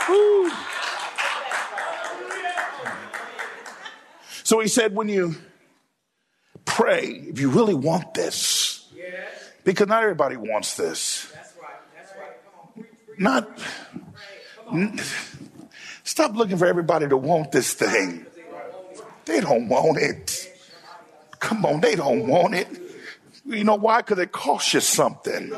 Woo. 0.08 0.50
So 4.48 4.60
he 4.60 4.68
said, 4.68 4.94
when 4.94 5.10
you 5.10 5.34
pray, 6.64 7.04
if 7.04 7.38
you 7.38 7.50
really 7.50 7.74
want 7.74 8.14
this, 8.14 8.88
because 9.62 9.88
not 9.88 10.02
everybody 10.02 10.38
wants 10.38 10.74
this. 10.74 11.30
Not, 13.18 13.46
stop 16.02 16.34
looking 16.34 16.56
for 16.56 16.64
everybody 16.64 17.06
to 17.06 17.16
want 17.18 17.52
this 17.52 17.74
thing. 17.74 18.24
They 19.26 19.42
don't 19.42 19.68
want 19.68 19.98
it. 19.98 20.50
Come 21.40 21.66
on, 21.66 21.82
they 21.82 21.94
don't 21.94 22.26
want 22.26 22.54
it. 22.54 22.68
You 23.44 23.64
know 23.64 23.74
why? 23.74 24.00
Because 24.00 24.18
it 24.18 24.32
costs 24.32 24.72
you 24.72 24.80
something. 24.80 25.52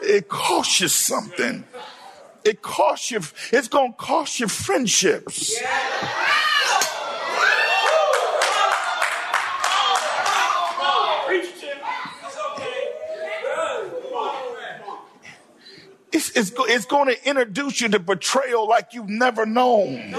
It 0.00 0.26
costs 0.26 0.80
you 0.80 0.88
something. 0.88 1.64
It 2.48 2.62
costs 2.62 3.10
you, 3.10 3.20
it's 3.52 3.68
going 3.68 3.92
to 3.92 3.96
cost 3.98 4.40
you 4.40 4.48
friendships. 4.48 5.54
It's, 16.10 16.30
it's, 16.34 16.52
it's 16.56 16.86
going 16.86 17.14
to 17.14 17.28
introduce 17.28 17.82
you 17.82 17.90
to 17.90 17.98
betrayal 17.98 18.66
like 18.66 18.94
you've 18.94 19.10
never 19.10 19.44
known. 19.44 20.16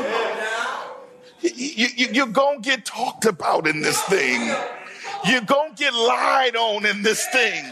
You, 1.41 1.87
you, 1.95 2.07
you're 2.11 2.27
going 2.27 2.61
to 2.61 2.69
get 2.69 2.85
talked 2.85 3.25
about 3.25 3.65
in 3.65 3.81
this 3.81 3.99
thing. 4.03 4.53
You're 5.25 5.41
going 5.41 5.73
to 5.73 5.75
get 5.75 5.95
lied 5.95 6.55
on 6.55 6.85
in 6.85 7.01
this 7.01 7.25
thing. 7.31 7.65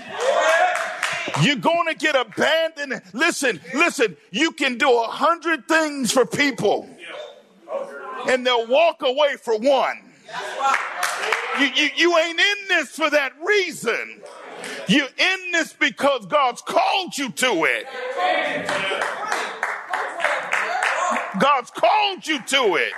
You're 1.42 1.58
going 1.58 1.88
to 1.88 1.96
get 1.96 2.16
abandoned. 2.16 3.02
Listen, 3.14 3.60
listen, 3.74 4.18
you 4.32 4.52
can 4.52 4.78
do 4.78 4.90
a 4.90 5.08
hundred 5.08 5.68
things 5.68 6.12
for 6.12 6.26
people 6.26 6.90
and 8.28 8.46
they'll 8.46 8.68
walk 8.68 9.02
away 9.02 9.36
for 9.38 9.58
one. 9.58 9.98
You, 11.60 11.66
you, 11.66 11.90
you 11.96 12.18
ain't 12.18 12.40
in 12.40 12.68
this 12.68 12.90
for 12.90 13.10
that 13.10 13.34
reason. 13.44 14.22
You're 14.88 15.08
in 15.18 15.52
this 15.52 15.74
because 15.74 16.26
God's 16.26 16.62
called 16.62 17.18
you 17.18 17.32
to 17.32 17.66
it. 17.66 17.88
God's 21.40 21.72
called 21.72 22.28
you 22.28 22.42
to 22.42 22.76
it. 22.76 22.94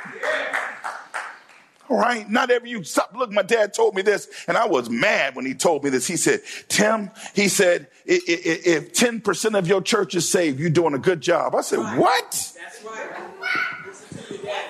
Right. 1.89 2.29
Not 2.29 2.51
every 2.51 2.69
you 2.69 2.84
stop. 2.84 3.15
Look, 3.15 3.31
my 3.31 3.41
dad 3.41 3.74
told 3.74 3.96
me 3.96 4.03
this, 4.03 4.27
and 4.48 4.55
I 4.58 4.67
was 4.67 4.89
mad 4.89 5.36
when 5.36 5.46
he 5.46 5.55
told 5.55 5.84
me 5.84 5.89
this. 5.89 6.05
He 6.05 6.17
said, 6.17 6.41
Tim, 6.67 7.10
he 7.34 7.48
said, 7.48 7.88
if 8.05 8.93
10% 8.93 9.58
of 9.58 9.67
your 9.67 9.81
church 9.81 10.13
is 10.13 10.29
saved, 10.29 10.60
you're 10.60 10.69
doing 10.69 10.93
a 10.93 11.00
good 11.00 11.22
job. 11.22 11.55
I 11.55 11.62
said, 11.62 11.79
what? 11.98 12.31
That's 12.55 12.84
right. 12.84 13.10
Listen 13.88 14.17
to 14.17 14.34
your 14.36 14.43
dad. 14.43 14.65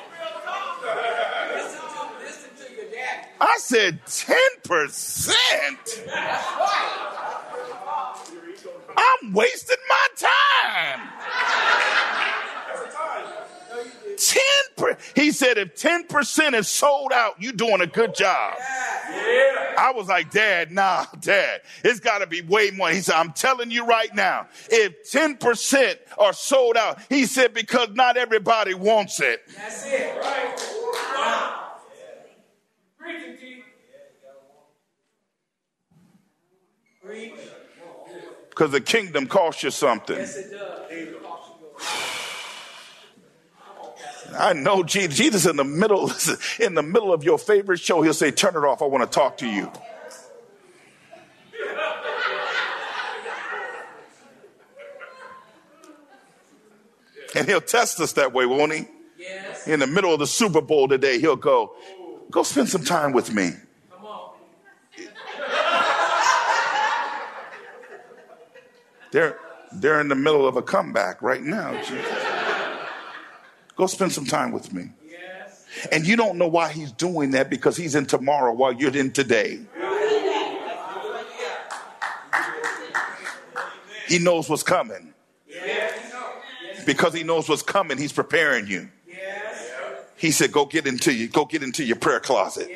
Listen 2.24 2.50
to 2.58 2.74
your 2.74 2.90
dad. 2.92 3.28
I 3.42 3.58
said 3.60 4.06
10%. 4.06 5.36
I'm 8.98 9.34
wasting 9.34 9.78
my 9.90 10.08
time. 10.18 11.02
10 14.18 14.42
per, 14.80 14.98
he 15.16 15.32
said, 15.32 15.58
if 15.58 15.76
10% 15.76 16.54
is 16.54 16.68
sold 16.68 17.12
out, 17.14 17.36
you're 17.40 17.54
doing 17.54 17.82
a 17.82 17.88
good 17.88 18.16
job. 18.16 18.56
I 19.78 19.92
was 19.96 20.08
like, 20.08 20.32
Dad, 20.32 20.72
nah, 20.72 21.06
Dad, 21.22 21.62
it's 21.84 22.00
got 22.00 22.20
to 22.20 22.28
be 22.28 22.42
way 22.42 22.72
more. 22.72 22.90
He 22.90 23.02
said, 23.02 23.16
I'm 23.16 23.34
telling 23.34 23.72
you 23.72 23.86
right 23.86 24.14
now, 24.16 24.48
if 24.70 25.12
10% 25.12 25.98
are 26.18 26.34
sold 26.34 26.78
out, 26.78 27.00
he 27.10 27.26
said, 27.26 27.54
because 27.54 27.90
not 27.94 28.18
everybody 28.18 28.74
wants 28.74 29.20
it. 29.20 29.42
That's 29.56 29.86
it. 29.86 30.20
Right. 30.22 30.56
Wow. 31.16 31.66
Because 38.50 38.72
the 38.72 38.82
kingdom 38.82 39.26
costs 39.28 39.64
you 39.64 39.72
something. 39.72 40.18
Yes, 40.18 40.36
it 40.36 40.52
does. 40.52 40.70
I 44.38 44.54
know 44.54 44.84
Jesus, 44.84 45.18
Jesus 45.18 45.46
in 45.46 45.56
the 45.56 45.64
middle, 45.64 46.12
in 46.60 46.76
the 46.76 46.84
middle 46.84 47.14
of 47.14 47.24
your 47.24 47.38
favorite 47.38 47.80
show, 47.80 48.02
he'll 48.02 48.14
say, 48.14 48.32
turn 48.32 48.56
it 48.56 48.66
off. 48.66 48.82
I 48.82 48.86
want 48.86 49.10
to 49.10 49.14
talk 49.14 49.38
to 49.38 49.48
you. 49.48 49.72
And 57.36 57.48
he'll 57.48 57.62
test 57.62 58.00
us 58.00 58.14
that 58.14 58.34
way, 58.34 58.48
won't 58.48 58.74
he? 58.74 58.88
Yes. 59.18 59.68
In 59.68 59.80
the 59.80 59.88
middle 59.88 60.12
of 60.12 60.20
the 60.20 60.26
Super 60.26 60.62
Bowl 60.62 60.88
today, 60.88 61.20
he'll 61.20 61.36
go, 61.36 61.76
go 62.32 62.42
spend 62.42 62.70
some 62.70 62.84
time 62.84 63.12
with 63.12 63.32
me. 63.34 63.52
Come 63.92 64.06
on. 64.06 64.32
They're, 69.12 69.38
they're 69.74 70.02
in 70.02 70.08
the 70.08 70.16
middle 70.16 70.48
of 70.48 70.58
a 70.58 70.62
comeback 70.62 71.22
right 71.22 71.42
now. 71.42 71.80
Jesus. 71.84 72.19
Go 73.80 73.88
spend 73.88 74.12
some 74.12 74.26
time 74.26 74.52
with 74.52 74.74
me. 74.74 74.90
And 75.90 76.06
you 76.06 76.18
don't 76.18 76.38
know 76.38 76.50
why 76.50 76.70
he's 76.70 76.92
doing 76.92 77.32
that 77.32 77.50
because 77.50 77.78
he's 77.78 77.96
in 77.96 78.06
tomorrow 78.06 78.52
while 78.52 78.74
you're 78.74 78.94
in 78.94 79.10
today. 79.10 79.62
He 84.10 84.20
knows 84.20 84.50
what's 84.50 84.64
coming. 84.64 85.14
Because 86.86 87.14
he 87.14 87.24
knows 87.24 87.48
what's 87.48 87.62
coming, 87.62 87.98
he's 87.98 88.12
preparing 88.12 88.68
you. 88.68 88.90
He 90.18 90.32
said, 90.32 90.52
Go 90.52 90.66
get 90.66 90.86
into 90.86 91.14
you, 91.14 91.30
go 91.30 91.46
get 91.46 91.64
into 91.64 91.86
your 91.86 91.96
prayer 91.96 92.20
closet. 92.20 92.70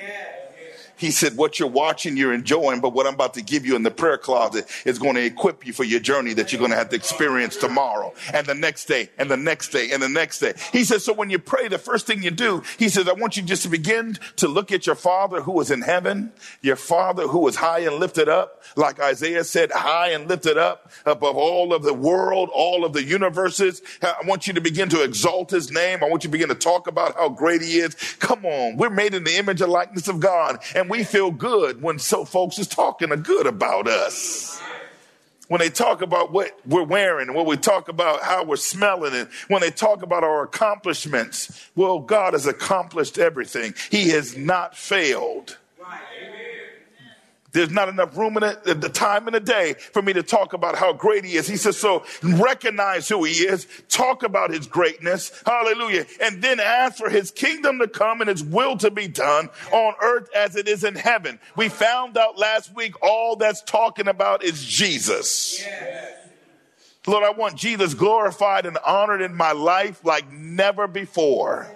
He 1.03 1.12
said, 1.12 1.36
What 1.36 1.60
you're 1.60 1.67
watching, 1.67 2.15
you're 2.15 2.31
enjoying, 2.31 2.79
but 2.79 2.93
what 2.93 3.05
I'm 3.05 3.15
about 3.15 3.33
to 3.33 3.41
give 3.41 3.65
you 3.65 3.75
in 3.75 3.83
the 3.83 3.91
prayer 3.91 4.17
closet 4.17 4.69
is 4.86 4.98
going 4.98 5.15
to 5.15 5.25
equip 5.25 5.67
you 5.67 5.74
for 5.74 5.83
your 5.83 6.00
journey 6.00 6.31
that 6.36 6.53
you're 6.53 6.60
going 6.60 6.72
to 6.72 6.77
have 6.77 6.88
to 6.91 6.95
experience 6.95 7.57
tomorrow 7.57 8.13
and 8.33 8.48
the 8.48 8.53
next 8.53 8.86
day 8.86 9.10
and 9.17 9.29
the 9.29 9.36
next 9.36 9.74
day 9.74 9.91
and 9.91 10.01
the 10.01 10.07
next 10.07 10.39
day. 10.39 10.53
He 10.72 10.86
says, 10.86 11.03
So 11.03 11.12
when 11.12 11.29
you 11.29 11.39
pray, 11.39 11.67
the 11.67 11.77
first 11.77 12.07
thing 12.07 12.24
you 12.24 12.31
do, 12.31 12.63
he 12.79 12.88
says, 12.88 13.10
I 13.10 13.12
want 13.12 13.36
you 13.36 13.43
just 13.43 13.63
to 13.63 13.69
begin 13.69 14.17
to 14.38 14.48
look 14.48 14.72
at 14.72 14.88
your 14.88 14.95
Father 14.95 15.41
who 15.41 15.60
is 15.60 15.72
in 15.72 15.81
heaven, 15.81 16.31
your 16.62 16.77
Father 16.77 17.27
who 17.27 17.45
is 17.50 17.57
high 17.57 17.79
and 17.79 17.95
lifted 17.98 18.29
up, 18.29 18.63
like 18.77 19.01
Isaiah 19.01 19.43
said, 19.43 19.74
high 19.74 20.12
and 20.12 20.29
lifted 20.29 20.57
up 20.57 20.89
above 21.05 21.36
all 21.36 21.74
of 21.74 21.83
the 21.83 21.93
world, 21.93 22.50
all 22.53 22.86
of 22.86 22.93
the 22.93 23.03
universes. 23.03 23.81
I 24.01 24.15
want 24.25 24.48
you 24.48 24.53
to 24.53 24.62
begin 24.62 24.88
to 24.88 25.03
exalt 25.03 25.51
his 25.51 25.69
name. 25.69 26.01
I 26.01 26.07
want 26.07 26.24
you 26.24 26.29
to 26.29 26.31
begin 26.31 26.48
to 26.48 26.55
talk 26.55 26.88
about 26.88 27.15
how 27.15 27.27
great 27.27 27.62
he 27.62 27.79
is. 27.79 27.93
Come 28.19 28.45
on, 28.45 28.77
we're 28.77 28.89
made 28.89 29.13
in 29.13 29.25
the 29.25 29.36
image 29.36 29.60
and 29.60 29.69
likeness 29.69 30.07
of 30.07 30.22
God, 30.22 30.63
and 30.74 30.92
we 30.93 31.03
feel 31.03 31.31
good 31.31 31.81
when 31.81 31.97
so 31.97 32.23
folks 32.23 32.59
is 32.59 32.67
talking 32.67 33.09
good 33.23 33.47
about 33.47 33.88
us. 33.88 34.62
When 35.47 35.59
they 35.59 35.69
talk 35.69 36.03
about 36.03 36.31
what 36.31 36.51
we're 36.67 36.83
wearing 36.83 37.33
when 37.33 37.47
we 37.47 37.57
talk 37.57 37.89
about 37.89 38.21
how 38.21 38.43
we're 38.43 38.57
smelling 38.57 39.15
and 39.15 39.27
when 39.47 39.62
they 39.62 39.71
talk 39.71 40.03
about 40.03 40.23
our 40.23 40.43
accomplishments, 40.43 41.67
well, 41.75 41.97
God 41.97 42.33
has 42.33 42.45
accomplished 42.45 43.17
everything. 43.17 43.73
He 43.89 44.09
has 44.09 44.38
not 44.38 44.77
failed. 44.77 45.57
Right. 45.81 46.00
There's 47.53 47.69
not 47.69 47.88
enough 47.88 48.17
room 48.17 48.36
in 48.38 48.41
the, 48.41 48.74
the 48.74 48.89
time 48.89 49.27
in 49.27 49.33
the 49.33 49.39
day 49.39 49.75
for 49.93 50.01
me 50.01 50.12
to 50.13 50.24
talk 50.24 50.53
about 50.53 50.75
how 50.75 50.91
great 50.91 51.24
he 51.24 51.36
is. 51.36 51.48
He 51.48 51.55
says, 51.55 51.77
so 51.77 52.03
recognize 52.24 53.07
who 53.07 53.24
he 53.24 53.33
is, 53.33 53.67
talk 53.89 54.24
about 54.24 54.51
his 54.51 54.65
greatness, 54.65 55.31
hallelujah, 55.45 56.05
and 56.19 56.41
then 56.41 56.60
ask 56.60 56.98
for 56.98 57.10
his 57.10 57.29
kingdom 57.29 57.79
to 57.79 57.88
come 57.88 58.22
and 58.22 58.29
his 58.29 58.43
will 58.43 58.75
to 58.77 58.89
be 58.89 59.07
done 59.07 59.50
on 59.72 59.93
earth 60.01 60.29
as 60.36 60.55
it 60.55 60.67
is 60.67 60.83
in 60.83 60.95
heaven. 60.95 61.39
We 61.55 61.69
found 61.69 62.17
out 62.17 62.39
last 62.39 62.74
week 62.74 62.95
all 63.03 63.36
that's 63.36 63.62
talking 63.62 64.07
about 64.07 64.43
is 64.43 64.63
Jesus. 64.65 65.62
Yes. 65.62 66.17
Lord, 67.05 67.24
I 67.24 67.31
want 67.31 67.57
Jesus 67.57 67.94
glorified 67.94 68.66
and 68.66 68.77
honored 68.79 69.22
in 69.22 69.35
my 69.35 69.51
life 69.51 70.03
like 70.03 70.31
never 70.31 70.87
before. 70.87 71.68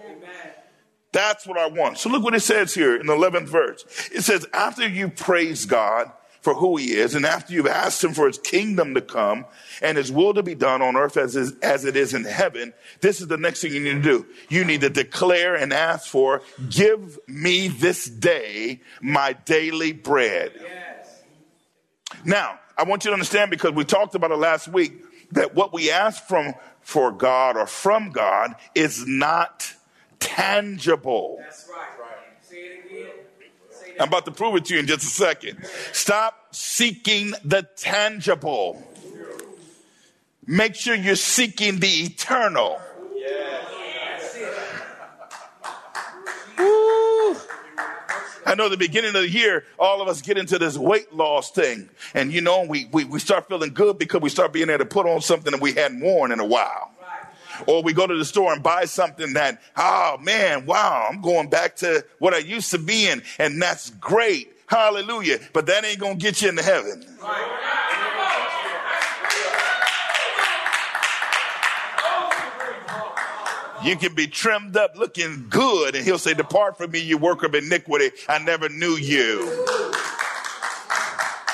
That's 1.17 1.47
what 1.47 1.57
I 1.57 1.65
want. 1.65 1.97
So 1.97 2.11
look 2.11 2.21
what 2.21 2.35
it 2.35 2.41
says 2.41 2.75
here 2.75 2.95
in 2.95 3.07
the 3.07 3.15
11th 3.15 3.47
verse. 3.47 3.83
It 4.13 4.21
says, 4.21 4.45
after 4.53 4.87
you 4.87 5.09
praise 5.09 5.65
God 5.65 6.11
for 6.41 6.53
who 6.53 6.77
he 6.77 6.91
is, 6.91 7.15
and 7.15 7.25
after 7.25 7.55
you've 7.55 7.65
asked 7.65 8.03
him 8.03 8.13
for 8.13 8.27
his 8.27 8.37
kingdom 8.37 8.93
to 8.93 9.01
come 9.01 9.47
and 9.81 9.97
his 9.97 10.11
will 10.11 10.35
to 10.35 10.43
be 10.43 10.53
done 10.53 10.83
on 10.83 10.95
earth 10.95 11.17
as, 11.17 11.35
is, 11.35 11.53
as 11.63 11.85
it 11.85 11.95
is 11.95 12.13
in 12.13 12.23
heaven, 12.23 12.71
this 13.01 13.19
is 13.19 13.25
the 13.25 13.37
next 13.37 13.61
thing 13.61 13.73
you 13.73 13.79
need 13.79 14.03
to 14.03 14.19
do. 14.19 14.27
You 14.47 14.63
need 14.63 14.81
to 14.81 14.91
declare 14.91 15.55
and 15.55 15.73
ask 15.73 16.07
for, 16.07 16.43
give 16.69 17.17
me 17.27 17.67
this 17.67 18.05
day 18.05 18.81
my 19.01 19.33
daily 19.33 19.93
bread. 19.93 20.51
Yes. 20.61 21.23
Now, 22.25 22.59
I 22.77 22.83
want 22.83 23.05
you 23.05 23.09
to 23.09 23.13
understand 23.13 23.49
because 23.49 23.71
we 23.71 23.85
talked 23.85 24.13
about 24.13 24.29
it 24.29 24.37
last 24.37 24.67
week 24.67 25.03
that 25.31 25.55
what 25.55 25.73
we 25.73 25.89
ask 25.89 26.23
from 26.27 26.53
for 26.81 27.11
God 27.11 27.57
or 27.57 27.65
from 27.65 28.11
God 28.11 28.53
is 28.75 29.07
not 29.07 29.73
tangible. 30.19 31.37
That's 31.39 31.69
right. 31.69 31.87
Say 32.41 32.55
it 32.57 32.85
again. 32.85 33.11
Say 33.69 33.95
I'm 33.99 34.07
about 34.07 34.25
to 34.25 34.31
prove 34.31 34.55
it 34.55 34.65
to 34.65 34.73
you 34.73 34.79
in 34.79 34.87
just 34.87 35.03
a 35.03 35.07
second. 35.07 35.65
Stop 35.91 36.47
seeking 36.51 37.33
the 37.43 37.67
tangible. 37.75 38.81
Make 40.45 40.75
sure 40.75 40.95
you're 40.95 41.15
seeking 41.15 41.79
the 41.79 41.87
eternal. 41.87 42.79
I 48.47 48.55
know 48.55 48.69
the 48.69 48.77
beginning 48.77 49.09
of 49.09 49.21
the 49.23 49.29
year, 49.29 49.65
all 49.77 50.01
of 50.01 50.07
us 50.07 50.21
get 50.21 50.37
into 50.37 50.57
this 50.57 50.77
weight 50.77 51.13
loss 51.13 51.51
thing. 51.51 51.89
And 52.13 52.31
you 52.31 52.39
know, 52.39 52.63
we, 52.63 52.85
we, 52.93 53.03
we 53.03 53.19
start 53.19 53.49
feeling 53.49 53.73
good 53.73 53.99
because 53.99 54.21
we 54.21 54.29
start 54.29 54.53
being 54.53 54.69
able 54.69 54.79
to 54.79 54.85
put 54.85 55.05
on 55.05 55.19
something 55.19 55.51
that 55.51 55.59
we 55.59 55.73
hadn't 55.73 55.99
worn 55.99 56.31
in 56.31 56.39
a 56.39 56.45
while. 56.45 56.91
Or 57.65 57.81
we 57.81 57.93
go 57.93 58.05
to 58.05 58.15
the 58.15 58.25
store 58.25 58.53
and 58.53 58.61
buy 58.61 58.85
something 58.85 59.33
that, 59.33 59.61
oh 59.75 60.17
man, 60.21 60.65
wow, 60.65 61.07
I'm 61.09 61.21
going 61.21 61.49
back 61.49 61.75
to 61.77 62.05
what 62.19 62.33
I 62.33 62.39
used 62.39 62.71
to 62.71 62.77
be 62.77 63.07
in. 63.07 63.23
And 63.39 63.61
that's 63.61 63.89
great. 63.91 64.53
Hallelujah. 64.67 65.39
But 65.53 65.65
that 65.67 65.85
ain't 65.85 65.99
going 65.99 66.19
to 66.19 66.21
get 66.21 66.41
you 66.41 66.49
into 66.49 66.63
heaven. 66.63 67.05
You 73.83 73.95
can 73.95 74.15
be 74.15 74.27
trimmed 74.27 74.75
up 74.75 74.97
looking 74.97 75.45
good, 75.49 75.95
and 75.95 76.03
he'll 76.03 76.17
say, 76.17 76.33
Depart 76.33 76.77
from 76.77 76.91
me, 76.91 76.99
you 76.99 77.17
worker 77.17 77.45
of 77.45 77.55
iniquity. 77.55 78.11
I 78.27 78.39
never 78.39 78.67
knew 78.67 78.97
you. 78.97 79.86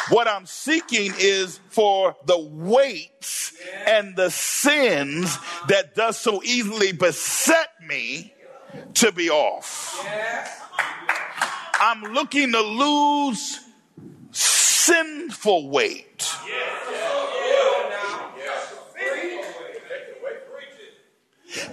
What 0.10 0.28
I'm 0.28 0.46
seeking 0.46 1.14
is 1.18 1.60
for 1.70 2.16
the 2.26 2.40
weights 2.40 3.54
and 3.88 4.16
the 4.16 4.30
sins 4.30 5.38
that 5.68 5.96
does 5.96 6.20
so 6.20 6.44
easily 6.44 6.92
beset 6.92 7.70
me 7.88 8.34
to 8.96 9.12
be 9.12 9.30
off. 9.30 10.06
I'm 11.80 12.14
looking 12.14 12.52
to 12.52 12.62
lose 12.62 13.60
sinful 14.32 15.70
weight. 15.70 16.13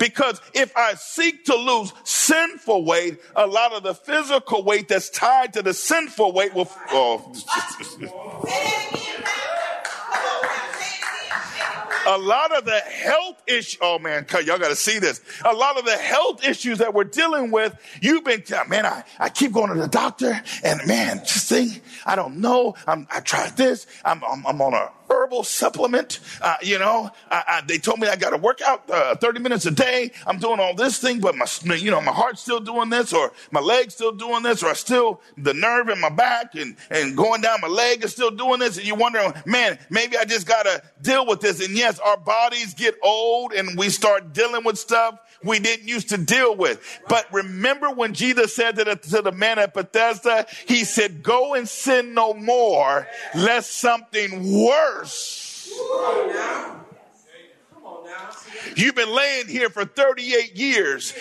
Because 0.00 0.40
if 0.54 0.74
I 0.76 0.94
seek 0.94 1.44
to 1.44 1.54
lose 1.54 1.92
sinful 2.04 2.86
weight, 2.86 3.20
a 3.36 3.46
lot 3.46 3.72
of 3.72 3.82
the 3.82 3.94
physical 3.94 4.64
weight 4.64 4.88
that's 4.88 5.10
tied 5.10 5.52
to 5.52 5.62
the 5.62 5.74
sinful 5.74 6.32
weight 6.32 6.54
will. 6.54 6.70
Oh, 6.90 7.32
a 12.06 12.16
lot 12.16 12.56
of 12.56 12.64
the 12.64 12.80
health 12.80 13.42
issues. 13.46 13.78
Oh 13.82 13.98
man, 13.98 14.24
y'all 14.32 14.58
got 14.58 14.68
to 14.68 14.76
see 14.76 14.98
this. 14.98 15.20
A 15.44 15.52
lot 15.52 15.78
of 15.78 15.84
the 15.84 15.98
health 15.98 16.46
issues 16.46 16.78
that 16.78 16.94
we're 16.94 17.04
dealing 17.04 17.50
with. 17.50 17.76
You've 18.00 18.24
been, 18.24 18.42
man. 18.68 18.86
I, 18.86 19.04
I 19.18 19.28
keep 19.28 19.52
going 19.52 19.68
to 19.68 19.78
the 19.78 19.86
doctor, 19.86 20.40
and 20.64 20.80
man, 20.86 21.18
just 21.18 21.50
think, 21.50 21.82
I 22.06 22.16
don't 22.16 22.38
know. 22.38 22.74
I'm, 22.86 23.06
I 23.10 23.20
tried 23.20 23.56
this. 23.58 23.86
I'm, 24.02 24.24
I'm, 24.24 24.46
I'm 24.46 24.62
on 24.62 24.72
a 24.72 24.90
herbal 25.10 25.44
supplement. 25.44 26.20
Uh, 26.40 26.56
you 26.62 26.78
know, 26.78 27.10
I, 27.30 27.44
I, 27.46 27.60
they 27.66 27.78
told 27.78 27.98
me 27.98 28.08
I 28.08 28.16
got 28.16 28.30
to 28.30 28.36
work 28.36 28.60
out 28.62 28.88
uh, 28.88 29.16
30 29.16 29.40
minutes 29.40 29.66
a 29.66 29.70
day. 29.70 30.12
I'm 30.26 30.38
doing 30.38 30.60
all 30.60 30.74
this 30.74 30.98
thing, 30.98 31.20
but 31.20 31.34
my, 31.36 31.46
you 31.74 31.90
know, 31.90 32.00
my 32.00 32.12
heart's 32.12 32.40
still 32.40 32.60
doing 32.60 32.90
this, 32.90 33.12
or 33.12 33.32
my 33.50 33.60
leg's 33.60 33.94
still 33.94 34.12
doing 34.12 34.42
this, 34.42 34.62
or 34.62 34.68
I 34.68 34.74
still 34.74 35.20
the 35.36 35.54
nerve 35.54 35.88
in 35.88 36.00
my 36.00 36.08
back 36.08 36.54
and 36.54 36.76
and 36.90 37.16
going 37.16 37.40
down 37.40 37.60
my 37.60 37.68
leg 37.68 38.04
is 38.04 38.12
still 38.12 38.30
doing 38.30 38.60
this, 38.60 38.78
and 38.78 38.86
you're 38.86 38.96
wondering, 38.96 39.32
man, 39.44 39.78
maybe 39.90 40.16
I 40.16 40.24
just 40.24 40.46
got 40.46 40.62
to 40.64 40.82
deal 41.02 41.26
with 41.26 41.40
this. 41.40 41.64
And 41.64 41.76
yes, 41.76 41.98
our 41.98 42.16
bodies 42.16 42.74
get 42.74 42.94
old, 43.02 43.52
and 43.52 43.78
we 43.78 43.88
start 43.88 44.32
dealing 44.32 44.64
with 44.64 44.78
stuff 44.78 45.18
we 45.42 45.58
didn't 45.58 45.88
used 45.88 46.10
to 46.10 46.18
deal 46.18 46.54
with. 46.54 47.00
But 47.08 47.26
remember 47.32 47.90
when 47.90 48.12
Jesus 48.14 48.54
said 48.54 48.76
that 48.76 49.02
to 49.04 49.22
the 49.22 49.32
man 49.32 49.58
at 49.58 49.74
Bethesda, 49.74 50.46
he 50.66 50.84
said, 50.84 51.22
"Go 51.22 51.54
and 51.54 51.68
sin 51.68 52.14
no 52.14 52.34
more, 52.34 53.08
lest 53.34 53.78
something 53.78 54.64
worse." 54.64 54.99
You've 58.76 58.94
been 58.94 59.14
laying 59.14 59.48
here 59.48 59.70
for 59.70 59.84
38 59.84 60.56
years 60.56 61.14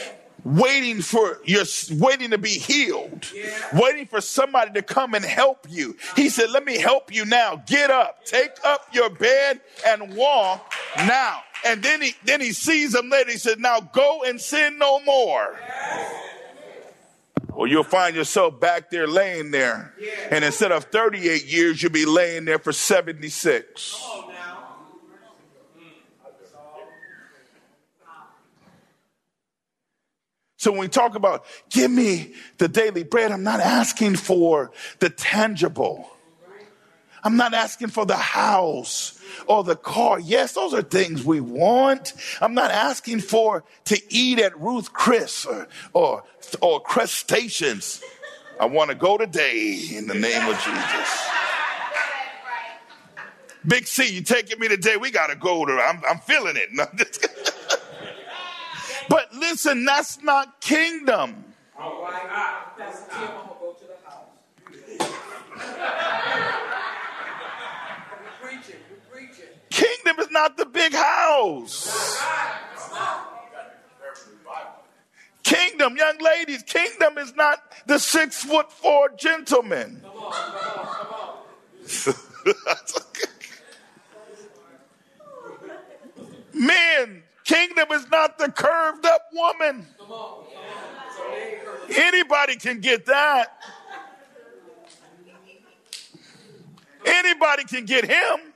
waiting 0.44 1.02
for 1.02 1.40
you're 1.44 1.66
waiting 1.92 2.32
to 2.32 2.38
be 2.38 2.50
healed 2.50 3.30
yeah. 3.36 3.50
waiting 3.74 4.06
for 4.06 4.22
somebody 4.22 4.72
to 4.72 4.82
come 4.82 5.14
and 5.14 5.26
help 5.26 5.68
you. 5.70 5.96
He 6.16 6.30
said 6.30 6.50
let 6.50 6.66
me 6.66 6.78
help 6.78 7.14
you 7.14 7.26
now. 7.26 7.62
Get 7.68 7.90
up. 7.92 8.26
Take 8.26 8.52
up 8.64 8.88
your 8.94 9.10
bed 9.10 9.62
and 9.86 10.16
walk 10.16 10.74
now. 10.98 11.42
And 11.66 11.84
then 11.84 12.02
he 12.02 12.14
then 12.24 12.42
he 12.42 12.54
sees 12.54 12.94
them 12.94 13.10
later. 13.10 13.32
He 13.32 13.38
said 13.38 13.60
now 13.60 13.80
go 13.82 14.24
and 14.24 14.40
sin 14.40 14.78
no 14.78 15.02
more 15.02 15.60
or 17.60 17.68
you'll 17.68 17.84
find 17.84 18.16
yourself 18.16 18.58
back 18.58 18.90
there 18.90 19.06
laying 19.06 19.52
there. 19.52 19.94
And 20.32 20.46
instead 20.46 20.72
of 20.72 20.86
38 20.86 21.46
years 21.46 21.84
you'll 21.84 21.92
be 21.92 22.06
laying 22.06 22.46
there 22.46 22.58
for 22.58 22.72
76 22.72 24.02
So 30.56 30.72
when 30.72 30.82
we 30.82 30.88
talk 30.90 31.16
about 31.16 31.46
give 31.70 31.90
me 31.90 32.34
the 32.58 32.68
daily 32.68 33.04
bread, 33.04 33.32
I'm 33.32 33.44
not 33.44 33.62
asking 33.62 34.18
for 34.18 34.72
the 35.00 35.10
tangible. 35.10 36.10
I'm 37.24 37.38
not 37.38 37.54
asking 37.54 37.90
for 37.90 38.06
the 38.06 38.16
house 38.16 39.20
or 39.48 39.64
the 39.64 39.76
car. 39.76 40.20
Yes, 40.20 40.54
those 40.54 40.74
are 40.74 40.82
things 40.82 41.24
we 41.24 41.40
want. 41.40 42.14
I'm 42.42 42.54
not 42.54 42.72
asking 42.72 43.22
for 43.22 43.64
to 43.86 44.02
eat 44.10 44.40
at 44.40 44.60
Ruth 44.60 44.94
Chris 44.94 45.46
or, 45.46 45.68
or, 45.94 46.24
or 46.62 46.80
crustaceans. 46.82 48.02
I 48.60 48.66
want 48.66 48.90
to 48.90 48.96
go 48.96 49.18
today 49.18 49.80
in 49.94 50.08
the 50.08 50.16
name 50.16 50.48
of 50.48 50.60
Jesus. 50.60 51.30
Big 53.68 53.88
C, 53.88 54.08
you 54.16 54.22
taking 54.22 54.60
me 54.60 54.68
today? 54.68 54.98
We 54.98 55.12
got 55.12 55.28
to 55.28 55.36
go 55.36 55.66
to, 55.66 55.74
I'm, 55.74 56.02
I'm 56.10 56.20
feeling 56.20 56.56
it. 56.58 56.70
But 59.10 59.34
listen, 59.34 59.86
that's 59.86 60.22
not 60.22 60.62
kingdom. 60.62 61.44
Kingdom 61.76 63.49
is 70.20 70.32
not 70.32 70.58
the 70.58 70.66
big 70.66 70.94
house. 70.94 72.22
Kingdom, 75.44 75.98
young 75.98 76.18
ladies, 76.20 76.64
kingdom 76.64 77.18
is 77.18 77.34
not 77.36 77.64
the 77.88 77.98
six 78.00 78.44
foot 78.44 78.72
four 78.72 79.10
gentleman. 79.18 80.04
Men, 86.54 87.24
Kingdom 87.50 87.92
is 87.94 88.08
not 88.12 88.38
the 88.38 88.52
curved 88.52 89.08
up 89.08 89.22
woman. 89.34 89.88
Anybody 91.90 92.58
can 92.58 92.80
get 92.80 93.08
that. 93.08 93.60
Anybody 97.04 97.64
can 97.64 97.86
get 97.86 98.06
him. 98.06 98.54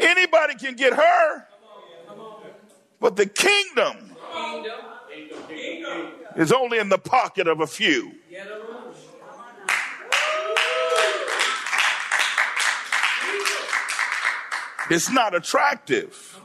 Anybody 0.00 0.54
can 0.54 0.74
get 0.74 0.94
her. 0.94 1.46
But 3.00 3.16
the 3.16 3.26
kingdom 3.26 4.16
is 6.36 6.52
only 6.52 6.78
in 6.78 6.88
the 6.88 6.98
pocket 6.98 7.46
of 7.46 7.60
a 7.60 7.66
few. 7.66 8.12
It's 14.90 15.10
not 15.10 15.34
attractive 15.34 16.40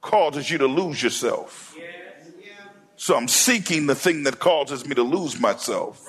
causes 0.00 0.50
you 0.50 0.58
to 0.58 0.66
lose 0.66 1.02
yourself. 1.02 1.76
So 2.96 3.16
I'm 3.16 3.28
seeking 3.28 3.86
the 3.86 3.94
thing 3.94 4.24
that 4.24 4.38
causes 4.38 4.86
me 4.86 4.94
to 4.94 5.02
lose 5.02 5.38
myself. 5.38 6.04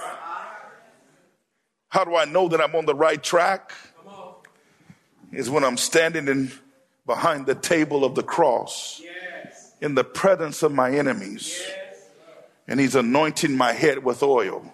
How 1.89 2.05
do 2.05 2.15
I 2.15 2.25
know 2.25 2.47
that 2.47 2.61
I'm 2.61 2.75
on 2.75 2.85
the 2.85 2.95
right 2.95 3.21
track? 3.21 3.73
Is 5.31 5.49
when 5.49 5.63
I'm 5.63 5.77
standing 5.77 6.27
in 6.27 6.51
behind 7.05 7.45
the 7.45 7.55
table 7.55 8.03
of 8.03 8.15
the 8.15 8.23
cross 8.23 9.01
in 9.81 9.95
the 9.95 10.03
presence 10.03 10.63
of 10.63 10.71
my 10.71 10.91
enemies. 10.91 11.61
And 12.67 12.79
he's 12.79 12.95
anointing 12.95 13.55
my 13.55 13.73
head 13.73 14.03
with 14.03 14.21
oil 14.21 14.71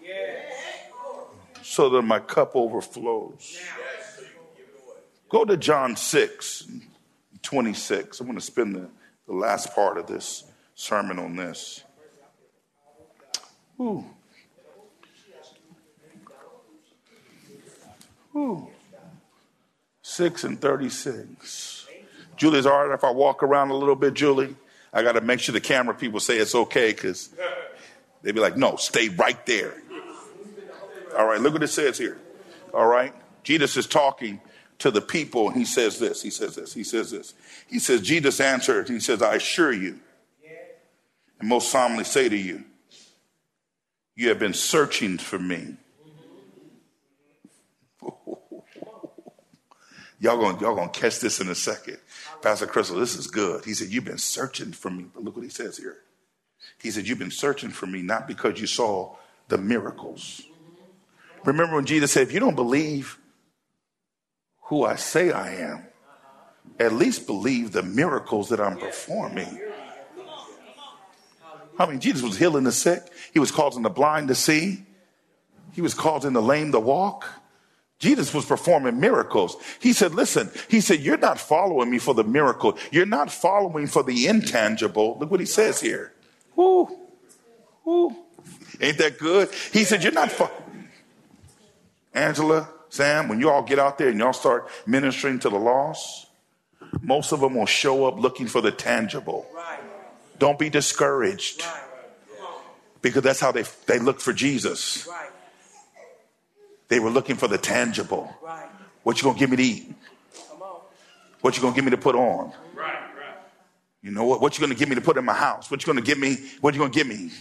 so 1.62 1.89
that 1.89 2.02
my 2.02 2.20
cup 2.20 2.56
overflows. 2.56 3.58
Go 5.30 5.46
to 5.46 5.58
John 5.58 5.96
6, 5.96 6.68
26. 7.41 8.20
I'm 8.20 8.26
going 8.28 8.38
to 8.38 8.44
spend 8.44 8.76
the 8.76 8.89
the 9.28 9.34
last 9.34 9.74
part 9.74 9.98
of 9.98 10.08
this 10.08 10.44
sermon 10.76 11.20
on 11.20 11.36
this. 11.36 11.84
Ooh. 13.80 14.06
Ooh. 18.36 18.70
6 20.08 20.44
and 20.44 20.62
36. 20.62 21.88
Julie's 22.38 22.68
all 22.68 22.86
right 22.86 22.94
if 22.94 23.04
I 23.04 23.10
walk 23.10 23.41
around 23.41 23.72
a 23.72 23.76
little 23.76 23.96
bit, 23.96 24.13
Julie? 24.13 24.56
I 24.94 25.02
got 25.02 25.13
to 25.13 25.22
make 25.22 25.39
sure 25.39 25.52
the 25.52 25.60
camera 25.60 25.96
people 25.96 26.20
say 26.20 26.38
it's 26.38 26.54
okay 26.54 26.91
because 26.91 27.30
they'd 28.22 28.36
be 28.36 28.39
like, 28.39 28.56
no, 28.56 28.76
stay 28.76 29.10
right 29.10 29.44
there. 29.48 29.74
All 31.18 31.26
right, 31.26 31.41
look 31.41 31.54
what 31.54 31.63
it 31.63 31.70
says 31.70 31.98
here. 31.98 32.20
All 32.72 32.86
right. 32.86 33.15
Jesus 33.44 33.78
is 33.78 33.88
talking 33.88 34.39
to 34.78 34.91
the 34.91 35.02
people, 35.02 35.48
and 35.48 35.58
he 35.58 35.65
says 35.65 35.98
this. 35.98 36.22
He 36.22 36.30
says 36.30 36.56
this. 36.56 36.72
He 36.72 36.84
says 36.84 37.10
this. 37.10 37.34
He 37.68 37.80
says, 37.80 38.02
Jesus 38.02 38.39
answered, 38.39 38.88
he 38.88 39.00
says, 39.00 39.24
I 39.24 39.36
assure 39.36 39.74
you, 39.74 40.00
and 41.39 41.50
most 41.50 41.72
solemnly 41.72 42.04
say 42.04 42.30
to 42.30 42.38
you, 42.38 42.63
you 44.15 44.30
have 44.30 44.38
been 44.38 44.54
searching 44.54 45.18
for 45.18 45.39
me. 45.39 45.78
Y'all 50.25 50.38
gonna 50.38 50.59
y'all 50.59 50.75
gonna 50.75 50.89
catch 50.89 51.19
this 51.19 51.39
in 51.39 51.47
a 51.49 51.55
second. 51.55 51.97
Pastor 52.41 52.65
Crystal, 52.65 52.99
this 52.99 53.15
is 53.15 53.27
good. 53.27 53.63
He 53.63 53.73
said, 53.73 53.89
You've 53.89 54.05
been 54.05 54.17
searching 54.17 54.71
for 54.71 54.89
me. 54.89 55.05
But 55.13 55.23
look 55.23 55.35
what 55.35 55.43
he 55.43 55.49
says 55.49 55.77
here. 55.77 55.97
He 56.81 56.91
said, 56.91 57.07
You've 57.07 57.19
been 57.19 57.31
searching 57.31 57.69
for 57.69 57.85
me 57.85 58.01
not 58.01 58.27
because 58.27 58.59
you 58.59 58.67
saw 58.67 59.15
the 59.47 59.57
miracles. 59.57 60.41
Remember 61.45 61.75
when 61.75 61.85
Jesus 61.85 62.11
said, 62.11 62.23
If 62.23 62.33
you 62.33 62.39
don't 62.39 62.55
believe 62.55 63.19
who 64.63 64.83
I 64.83 64.95
say 64.95 65.31
I 65.31 65.55
am, 65.55 65.85
at 66.79 66.93
least 66.93 67.27
believe 67.27 67.71
the 67.71 67.83
miracles 67.83 68.49
that 68.49 68.59
I'm 68.59 68.77
performing. 68.77 69.61
I 71.77 71.85
mean, 71.85 71.99
Jesus 71.99 72.23
was 72.23 72.38
healing 72.38 72.63
the 72.63 72.71
sick, 72.71 73.03
he 73.31 73.39
was 73.39 73.51
causing 73.51 73.83
the 73.83 73.89
blind 73.89 74.29
to 74.29 74.35
see, 74.35 74.85
he 75.73 75.81
was 75.81 75.93
causing 75.93 76.33
the 76.33 76.41
lame 76.41 76.71
to 76.71 76.79
walk. 76.79 77.27
Jesus 77.99 78.34
was 78.34 78.45
performing 78.45 78.99
miracles. 78.99 79.55
He 79.79 79.93
said, 79.93 80.13
Listen, 80.13 80.51
he 80.69 80.81
said, 80.81 80.99
You're 80.99 81.17
not 81.17 81.39
following 81.39 81.89
me 81.89 81.97
for 81.97 82.13
the 82.13 82.23
miracle. 82.23 82.77
You're 82.91 83.05
not 83.05 83.31
following 83.31 83.88
for 83.88 84.03
the 84.03 84.27
intangible. 84.27 85.17
Look 85.19 85.31
what 85.31 85.39
he 85.39 85.45
says 85.45 85.79
here. 85.79 86.13
Whoo, 86.55 86.89
whoo. 87.84 88.15
Ain't 88.81 88.97
that 88.97 89.17
good? 89.17 89.49
He 89.71 89.86
said, 89.86 90.03
You're 90.03 90.12
not. 90.12 90.31
Fo-. 90.31 90.51
Angela, 92.13 92.69
Sam, 92.89 93.27
when 93.27 93.39
you 93.39 93.49
all 93.49 93.62
get 93.62 93.79
out 93.79 93.97
there 93.97 94.10
and 94.10 94.19
y'all 94.19 94.34
start 94.34 94.69
ministering 94.86 95.39
to 95.39 95.49
the 95.49 95.58
lost, 95.58 96.27
most 97.01 97.31
of 97.31 97.39
them 97.39 97.55
will 97.55 97.65
show 97.65 98.05
up 98.05 98.19
looking 98.19 98.47
for 98.47 98.62
the 98.62 98.71
tangible. 98.71 99.45
Right. 99.53 99.79
Don't 100.39 100.60
be 100.60 100.69
discouraged. 100.69 101.65
Because 103.01 103.23
that's 103.23 103.39
how 103.39 103.51
they, 103.51 103.63
they 103.86 103.99
look 103.99 104.19
for 104.19 104.34
Jesus. 104.34 105.08
Right. 106.86 106.89
They 106.89 107.00
were 107.00 107.10
looking 107.10 107.36
for 107.36 107.48
the 107.48 107.58
tangible. 107.58 108.34
What 109.04 109.17
you 109.17 109.24
gonna 109.24 109.38
give 109.38 109.50
me 109.50 109.58
to 109.58 109.63
eat? 109.63 109.95
What 111.41 111.56
you 111.56 111.62
gonna 111.62 111.76
give 111.76 111.86
me 111.86 111.91
to 111.91 111.98
put 111.98 112.15
on? 112.15 112.52
You 114.02 114.12
know 114.12 114.26
what? 114.26 114.41
What 114.41 114.58
you 114.58 114.62
gonna 114.62 114.76
give 114.76 114.89
me 114.89 114.95
to 114.95 115.02
put 115.02 115.17
in 115.17 115.26
my 115.26 115.34
house? 115.34 115.69
What 115.69 115.82
you 115.82 115.88
gonna 115.88 116.06
give 116.06 116.17
me? 116.17 116.38
What 116.62 116.74
you 116.74 116.80
gonna 116.80 116.93
give 116.93 117.08
me? 117.08 117.32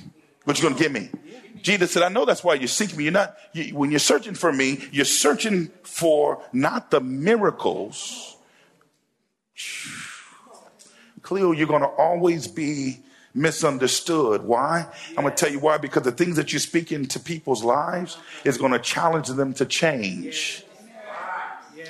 What 0.44 0.62
you 0.62 0.68
to 0.68 0.74
give 0.74 0.92
me? 0.92 1.08
Jesus 1.62 1.92
said, 1.92 2.02
I 2.02 2.08
know 2.08 2.26
that's 2.26 2.44
why 2.44 2.54
you're 2.54 2.68
seeking 2.68 2.98
me. 2.98 3.04
You're 3.04 3.12
not, 3.14 3.34
you, 3.54 3.74
when 3.74 3.90
you're 3.90 3.98
searching 3.98 4.34
for 4.34 4.52
me, 4.52 4.86
you're 4.92 5.06
searching 5.06 5.70
for 5.82 6.42
not 6.52 6.90
the 6.90 7.00
miracles. 7.00 8.36
Cleo, 11.22 11.52
you're 11.52 11.66
going 11.66 11.80
to 11.80 11.88
always 11.88 12.46
be 12.46 13.00
misunderstood. 13.34 14.42
Why? 14.42 14.86
I'm 15.10 15.24
going 15.24 15.34
to 15.34 15.44
tell 15.44 15.52
you 15.52 15.58
why. 15.58 15.78
Because 15.78 16.02
the 16.02 16.12
things 16.12 16.36
that 16.36 16.52
you 16.52 16.58
speak 16.58 16.92
into 16.92 17.18
people's 17.18 17.64
lives 17.64 18.16
is 18.44 18.56
going 18.56 18.72
to 18.72 18.78
challenge 18.78 19.28
them 19.28 19.52
to 19.54 19.66
change. 19.66 20.64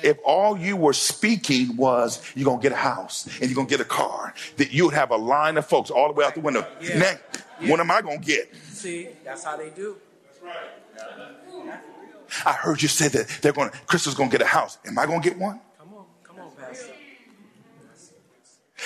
If 0.03 0.17
all 0.25 0.57
you 0.57 0.75
were 0.75 0.93
speaking 0.93 1.77
was 1.77 2.21
you're 2.35 2.45
going 2.45 2.59
to 2.59 2.63
get 2.63 2.73
a 2.73 2.75
house 2.75 3.27
and 3.39 3.49
you're 3.49 3.55
going 3.55 3.67
to 3.67 3.71
get 3.71 3.79
a 3.79 3.85
car, 3.85 4.33
that 4.57 4.71
you 4.71 4.85
would 4.85 4.93
have 4.93 5.11
a 5.11 5.15
line 5.15 5.57
of 5.57 5.65
folks 5.65 5.89
all 5.89 6.07
the 6.07 6.13
way 6.13 6.25
out 6.25 6.35
the 6.35 6.41
window. 6.41 6.67
Yeah. 6.81 6.99
Now, 6.99 7.69
what 7.69 7.79
am 7.79 7.89
I 7.89 8.01
going 8.01 8.19
to 8.19 8.25
get? 8.25 8.53
See, 8.71 9.07
that's 9.23 9.43
how 9.45 9.55
they 9.55 9.69
do. 9.69 9.95
That's 10.25 10.41
right. 10.43 11.79
I 12.45 12.51
heard 12.51 12.81
you 12.81 12.87
say 12.87 13.07
that 13.07 13.27
they're 13.41 13.53
going 13.53 13.69
to, 13.69 13.77
Crystal's 13.85 14.15
going 14.15 14.29
to 14.29 14.37
get 14.37 14.45
a 14.45 14.49
house. 14.49 14.77
Am 14.85 14.97
I 14.97 15.05
going 15.05 15.21
to 15.21 15.29
get 15.29 15.37
one? 15.37 15.61
Come 15.79 15.93
on, 15.93 16.05
come 16.23 16.39
on, 16.39 16.51
Pastor. 16.51 16.91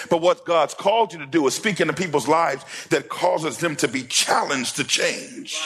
But 0.09 0.21
what 0.21 0.45
God's 0.45 0.73
called 0.73 1.13
you 1.13 1.19
to 1.19 1.25
do 1.25 1.45
is 1.47 1.55
speak 1.55 1.81
into 1.81 1.93
people's 1.93 2.27
lives 2.27 2.65
that 2.89 3.09
causes 3.09 3.57
them 3.57 3.75
to 3.77 3.87
be 3.87 4.03
challenged 4.03 4.75
to 4.77 4.83
change. 4.83 5.59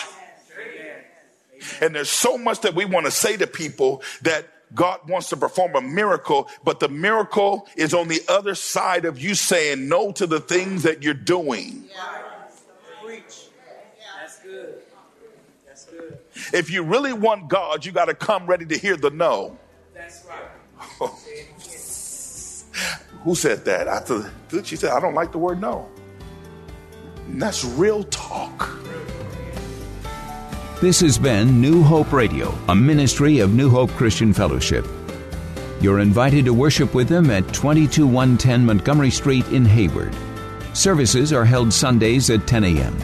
And 1.82 1.96
there's 1.96 2.10
so 2.10 2.38
much 2.38 2.62
that 2.62 2.76
we 2.76 2.86
want 2.86 3.06
to 3.06 3.12
say 3.12 3.38
to 3.38 3.48
people 3.48 4.02
that 4.22 4.48
God 4.76 5.08
wants 5.08 5.30
to 5.30 5.38
perform 5.38 5.76
a 5.76 5.82
miracle, 5.82 6.50
but 6.64 6.80
the 6.80 6.90
miracle 6.90 7.68
is 7.76 7.94
on 7.94 8.08
the 8.08 8.22
other 8.28 8.56
side 8.56 9.06
of 9.06 9.20
you 9.20 9.36
saying 9.36 9.88
no 9.88 10.12
to 10.14 10.26
the 10.26 10.40
things 10.40 10.84
that 10.84 11.04
you're 11.04 11.14
doing. 11.14 11.86
If 16.52 16.72
you 16.72 16.84
really 16.84 17.14
want 17.14 17.48
God, 17.48 17.86
you 17.86 17.92
got 17.92 18.06
to 18.06 18.14
come 18.14 18.48
ready 18.48 18.66
to 18.66 18.78
hear 18.78 18.98
the 18.98 19.10
no. 19.10 19.58
Who 23.24 23.36
said 23.36 23.64
that? 23.66 23.88
I 23.88 24.00
thought 24.00 24.66
she 24.66 24.76
said, 24.76 24.90
I 24.92 25.00
don't 25.00 25.14
like 25.14 25.32
the 25.32 25.38
word 25.38 25.62
no. 25.62 25.88
And 27.28 27.40
that's 27.42 27.64
real 27.64 28.04
talk. 28.06 28.70
This 30.82 31.00
has 31.00 31.18
been 31.18 31.62
New 31.62 31.82
Hope 31.82 32.12
Radio, 32.12 32.54
a 32.68 32.76
ministry 32.76 33.40
of 33.40 33.54
New 33.54 33.70
Hope 33.70 33.92
Christian 33.92 34.34
Fellowship. 34.34 34.86
You're 35.80 36.00
invited 36.00 36.44
to 36.46 36.54
worship 36.54 36.94
with 36.94 37.08
them 37.08 37.32
at 37.32 37.54
22110 37.54 38.66
Montgomery 38.66 39.10
Street 39.10 39.48
in 39.48 39.64
Hayward. 39.66 40.14
Services 40.74 41.32
are 41.32 41.46
held 41.46 41.72
Sundays 41.72 42.30
at 42.30 42.46
10 42.46 42.66
a.m. 42.66 42.98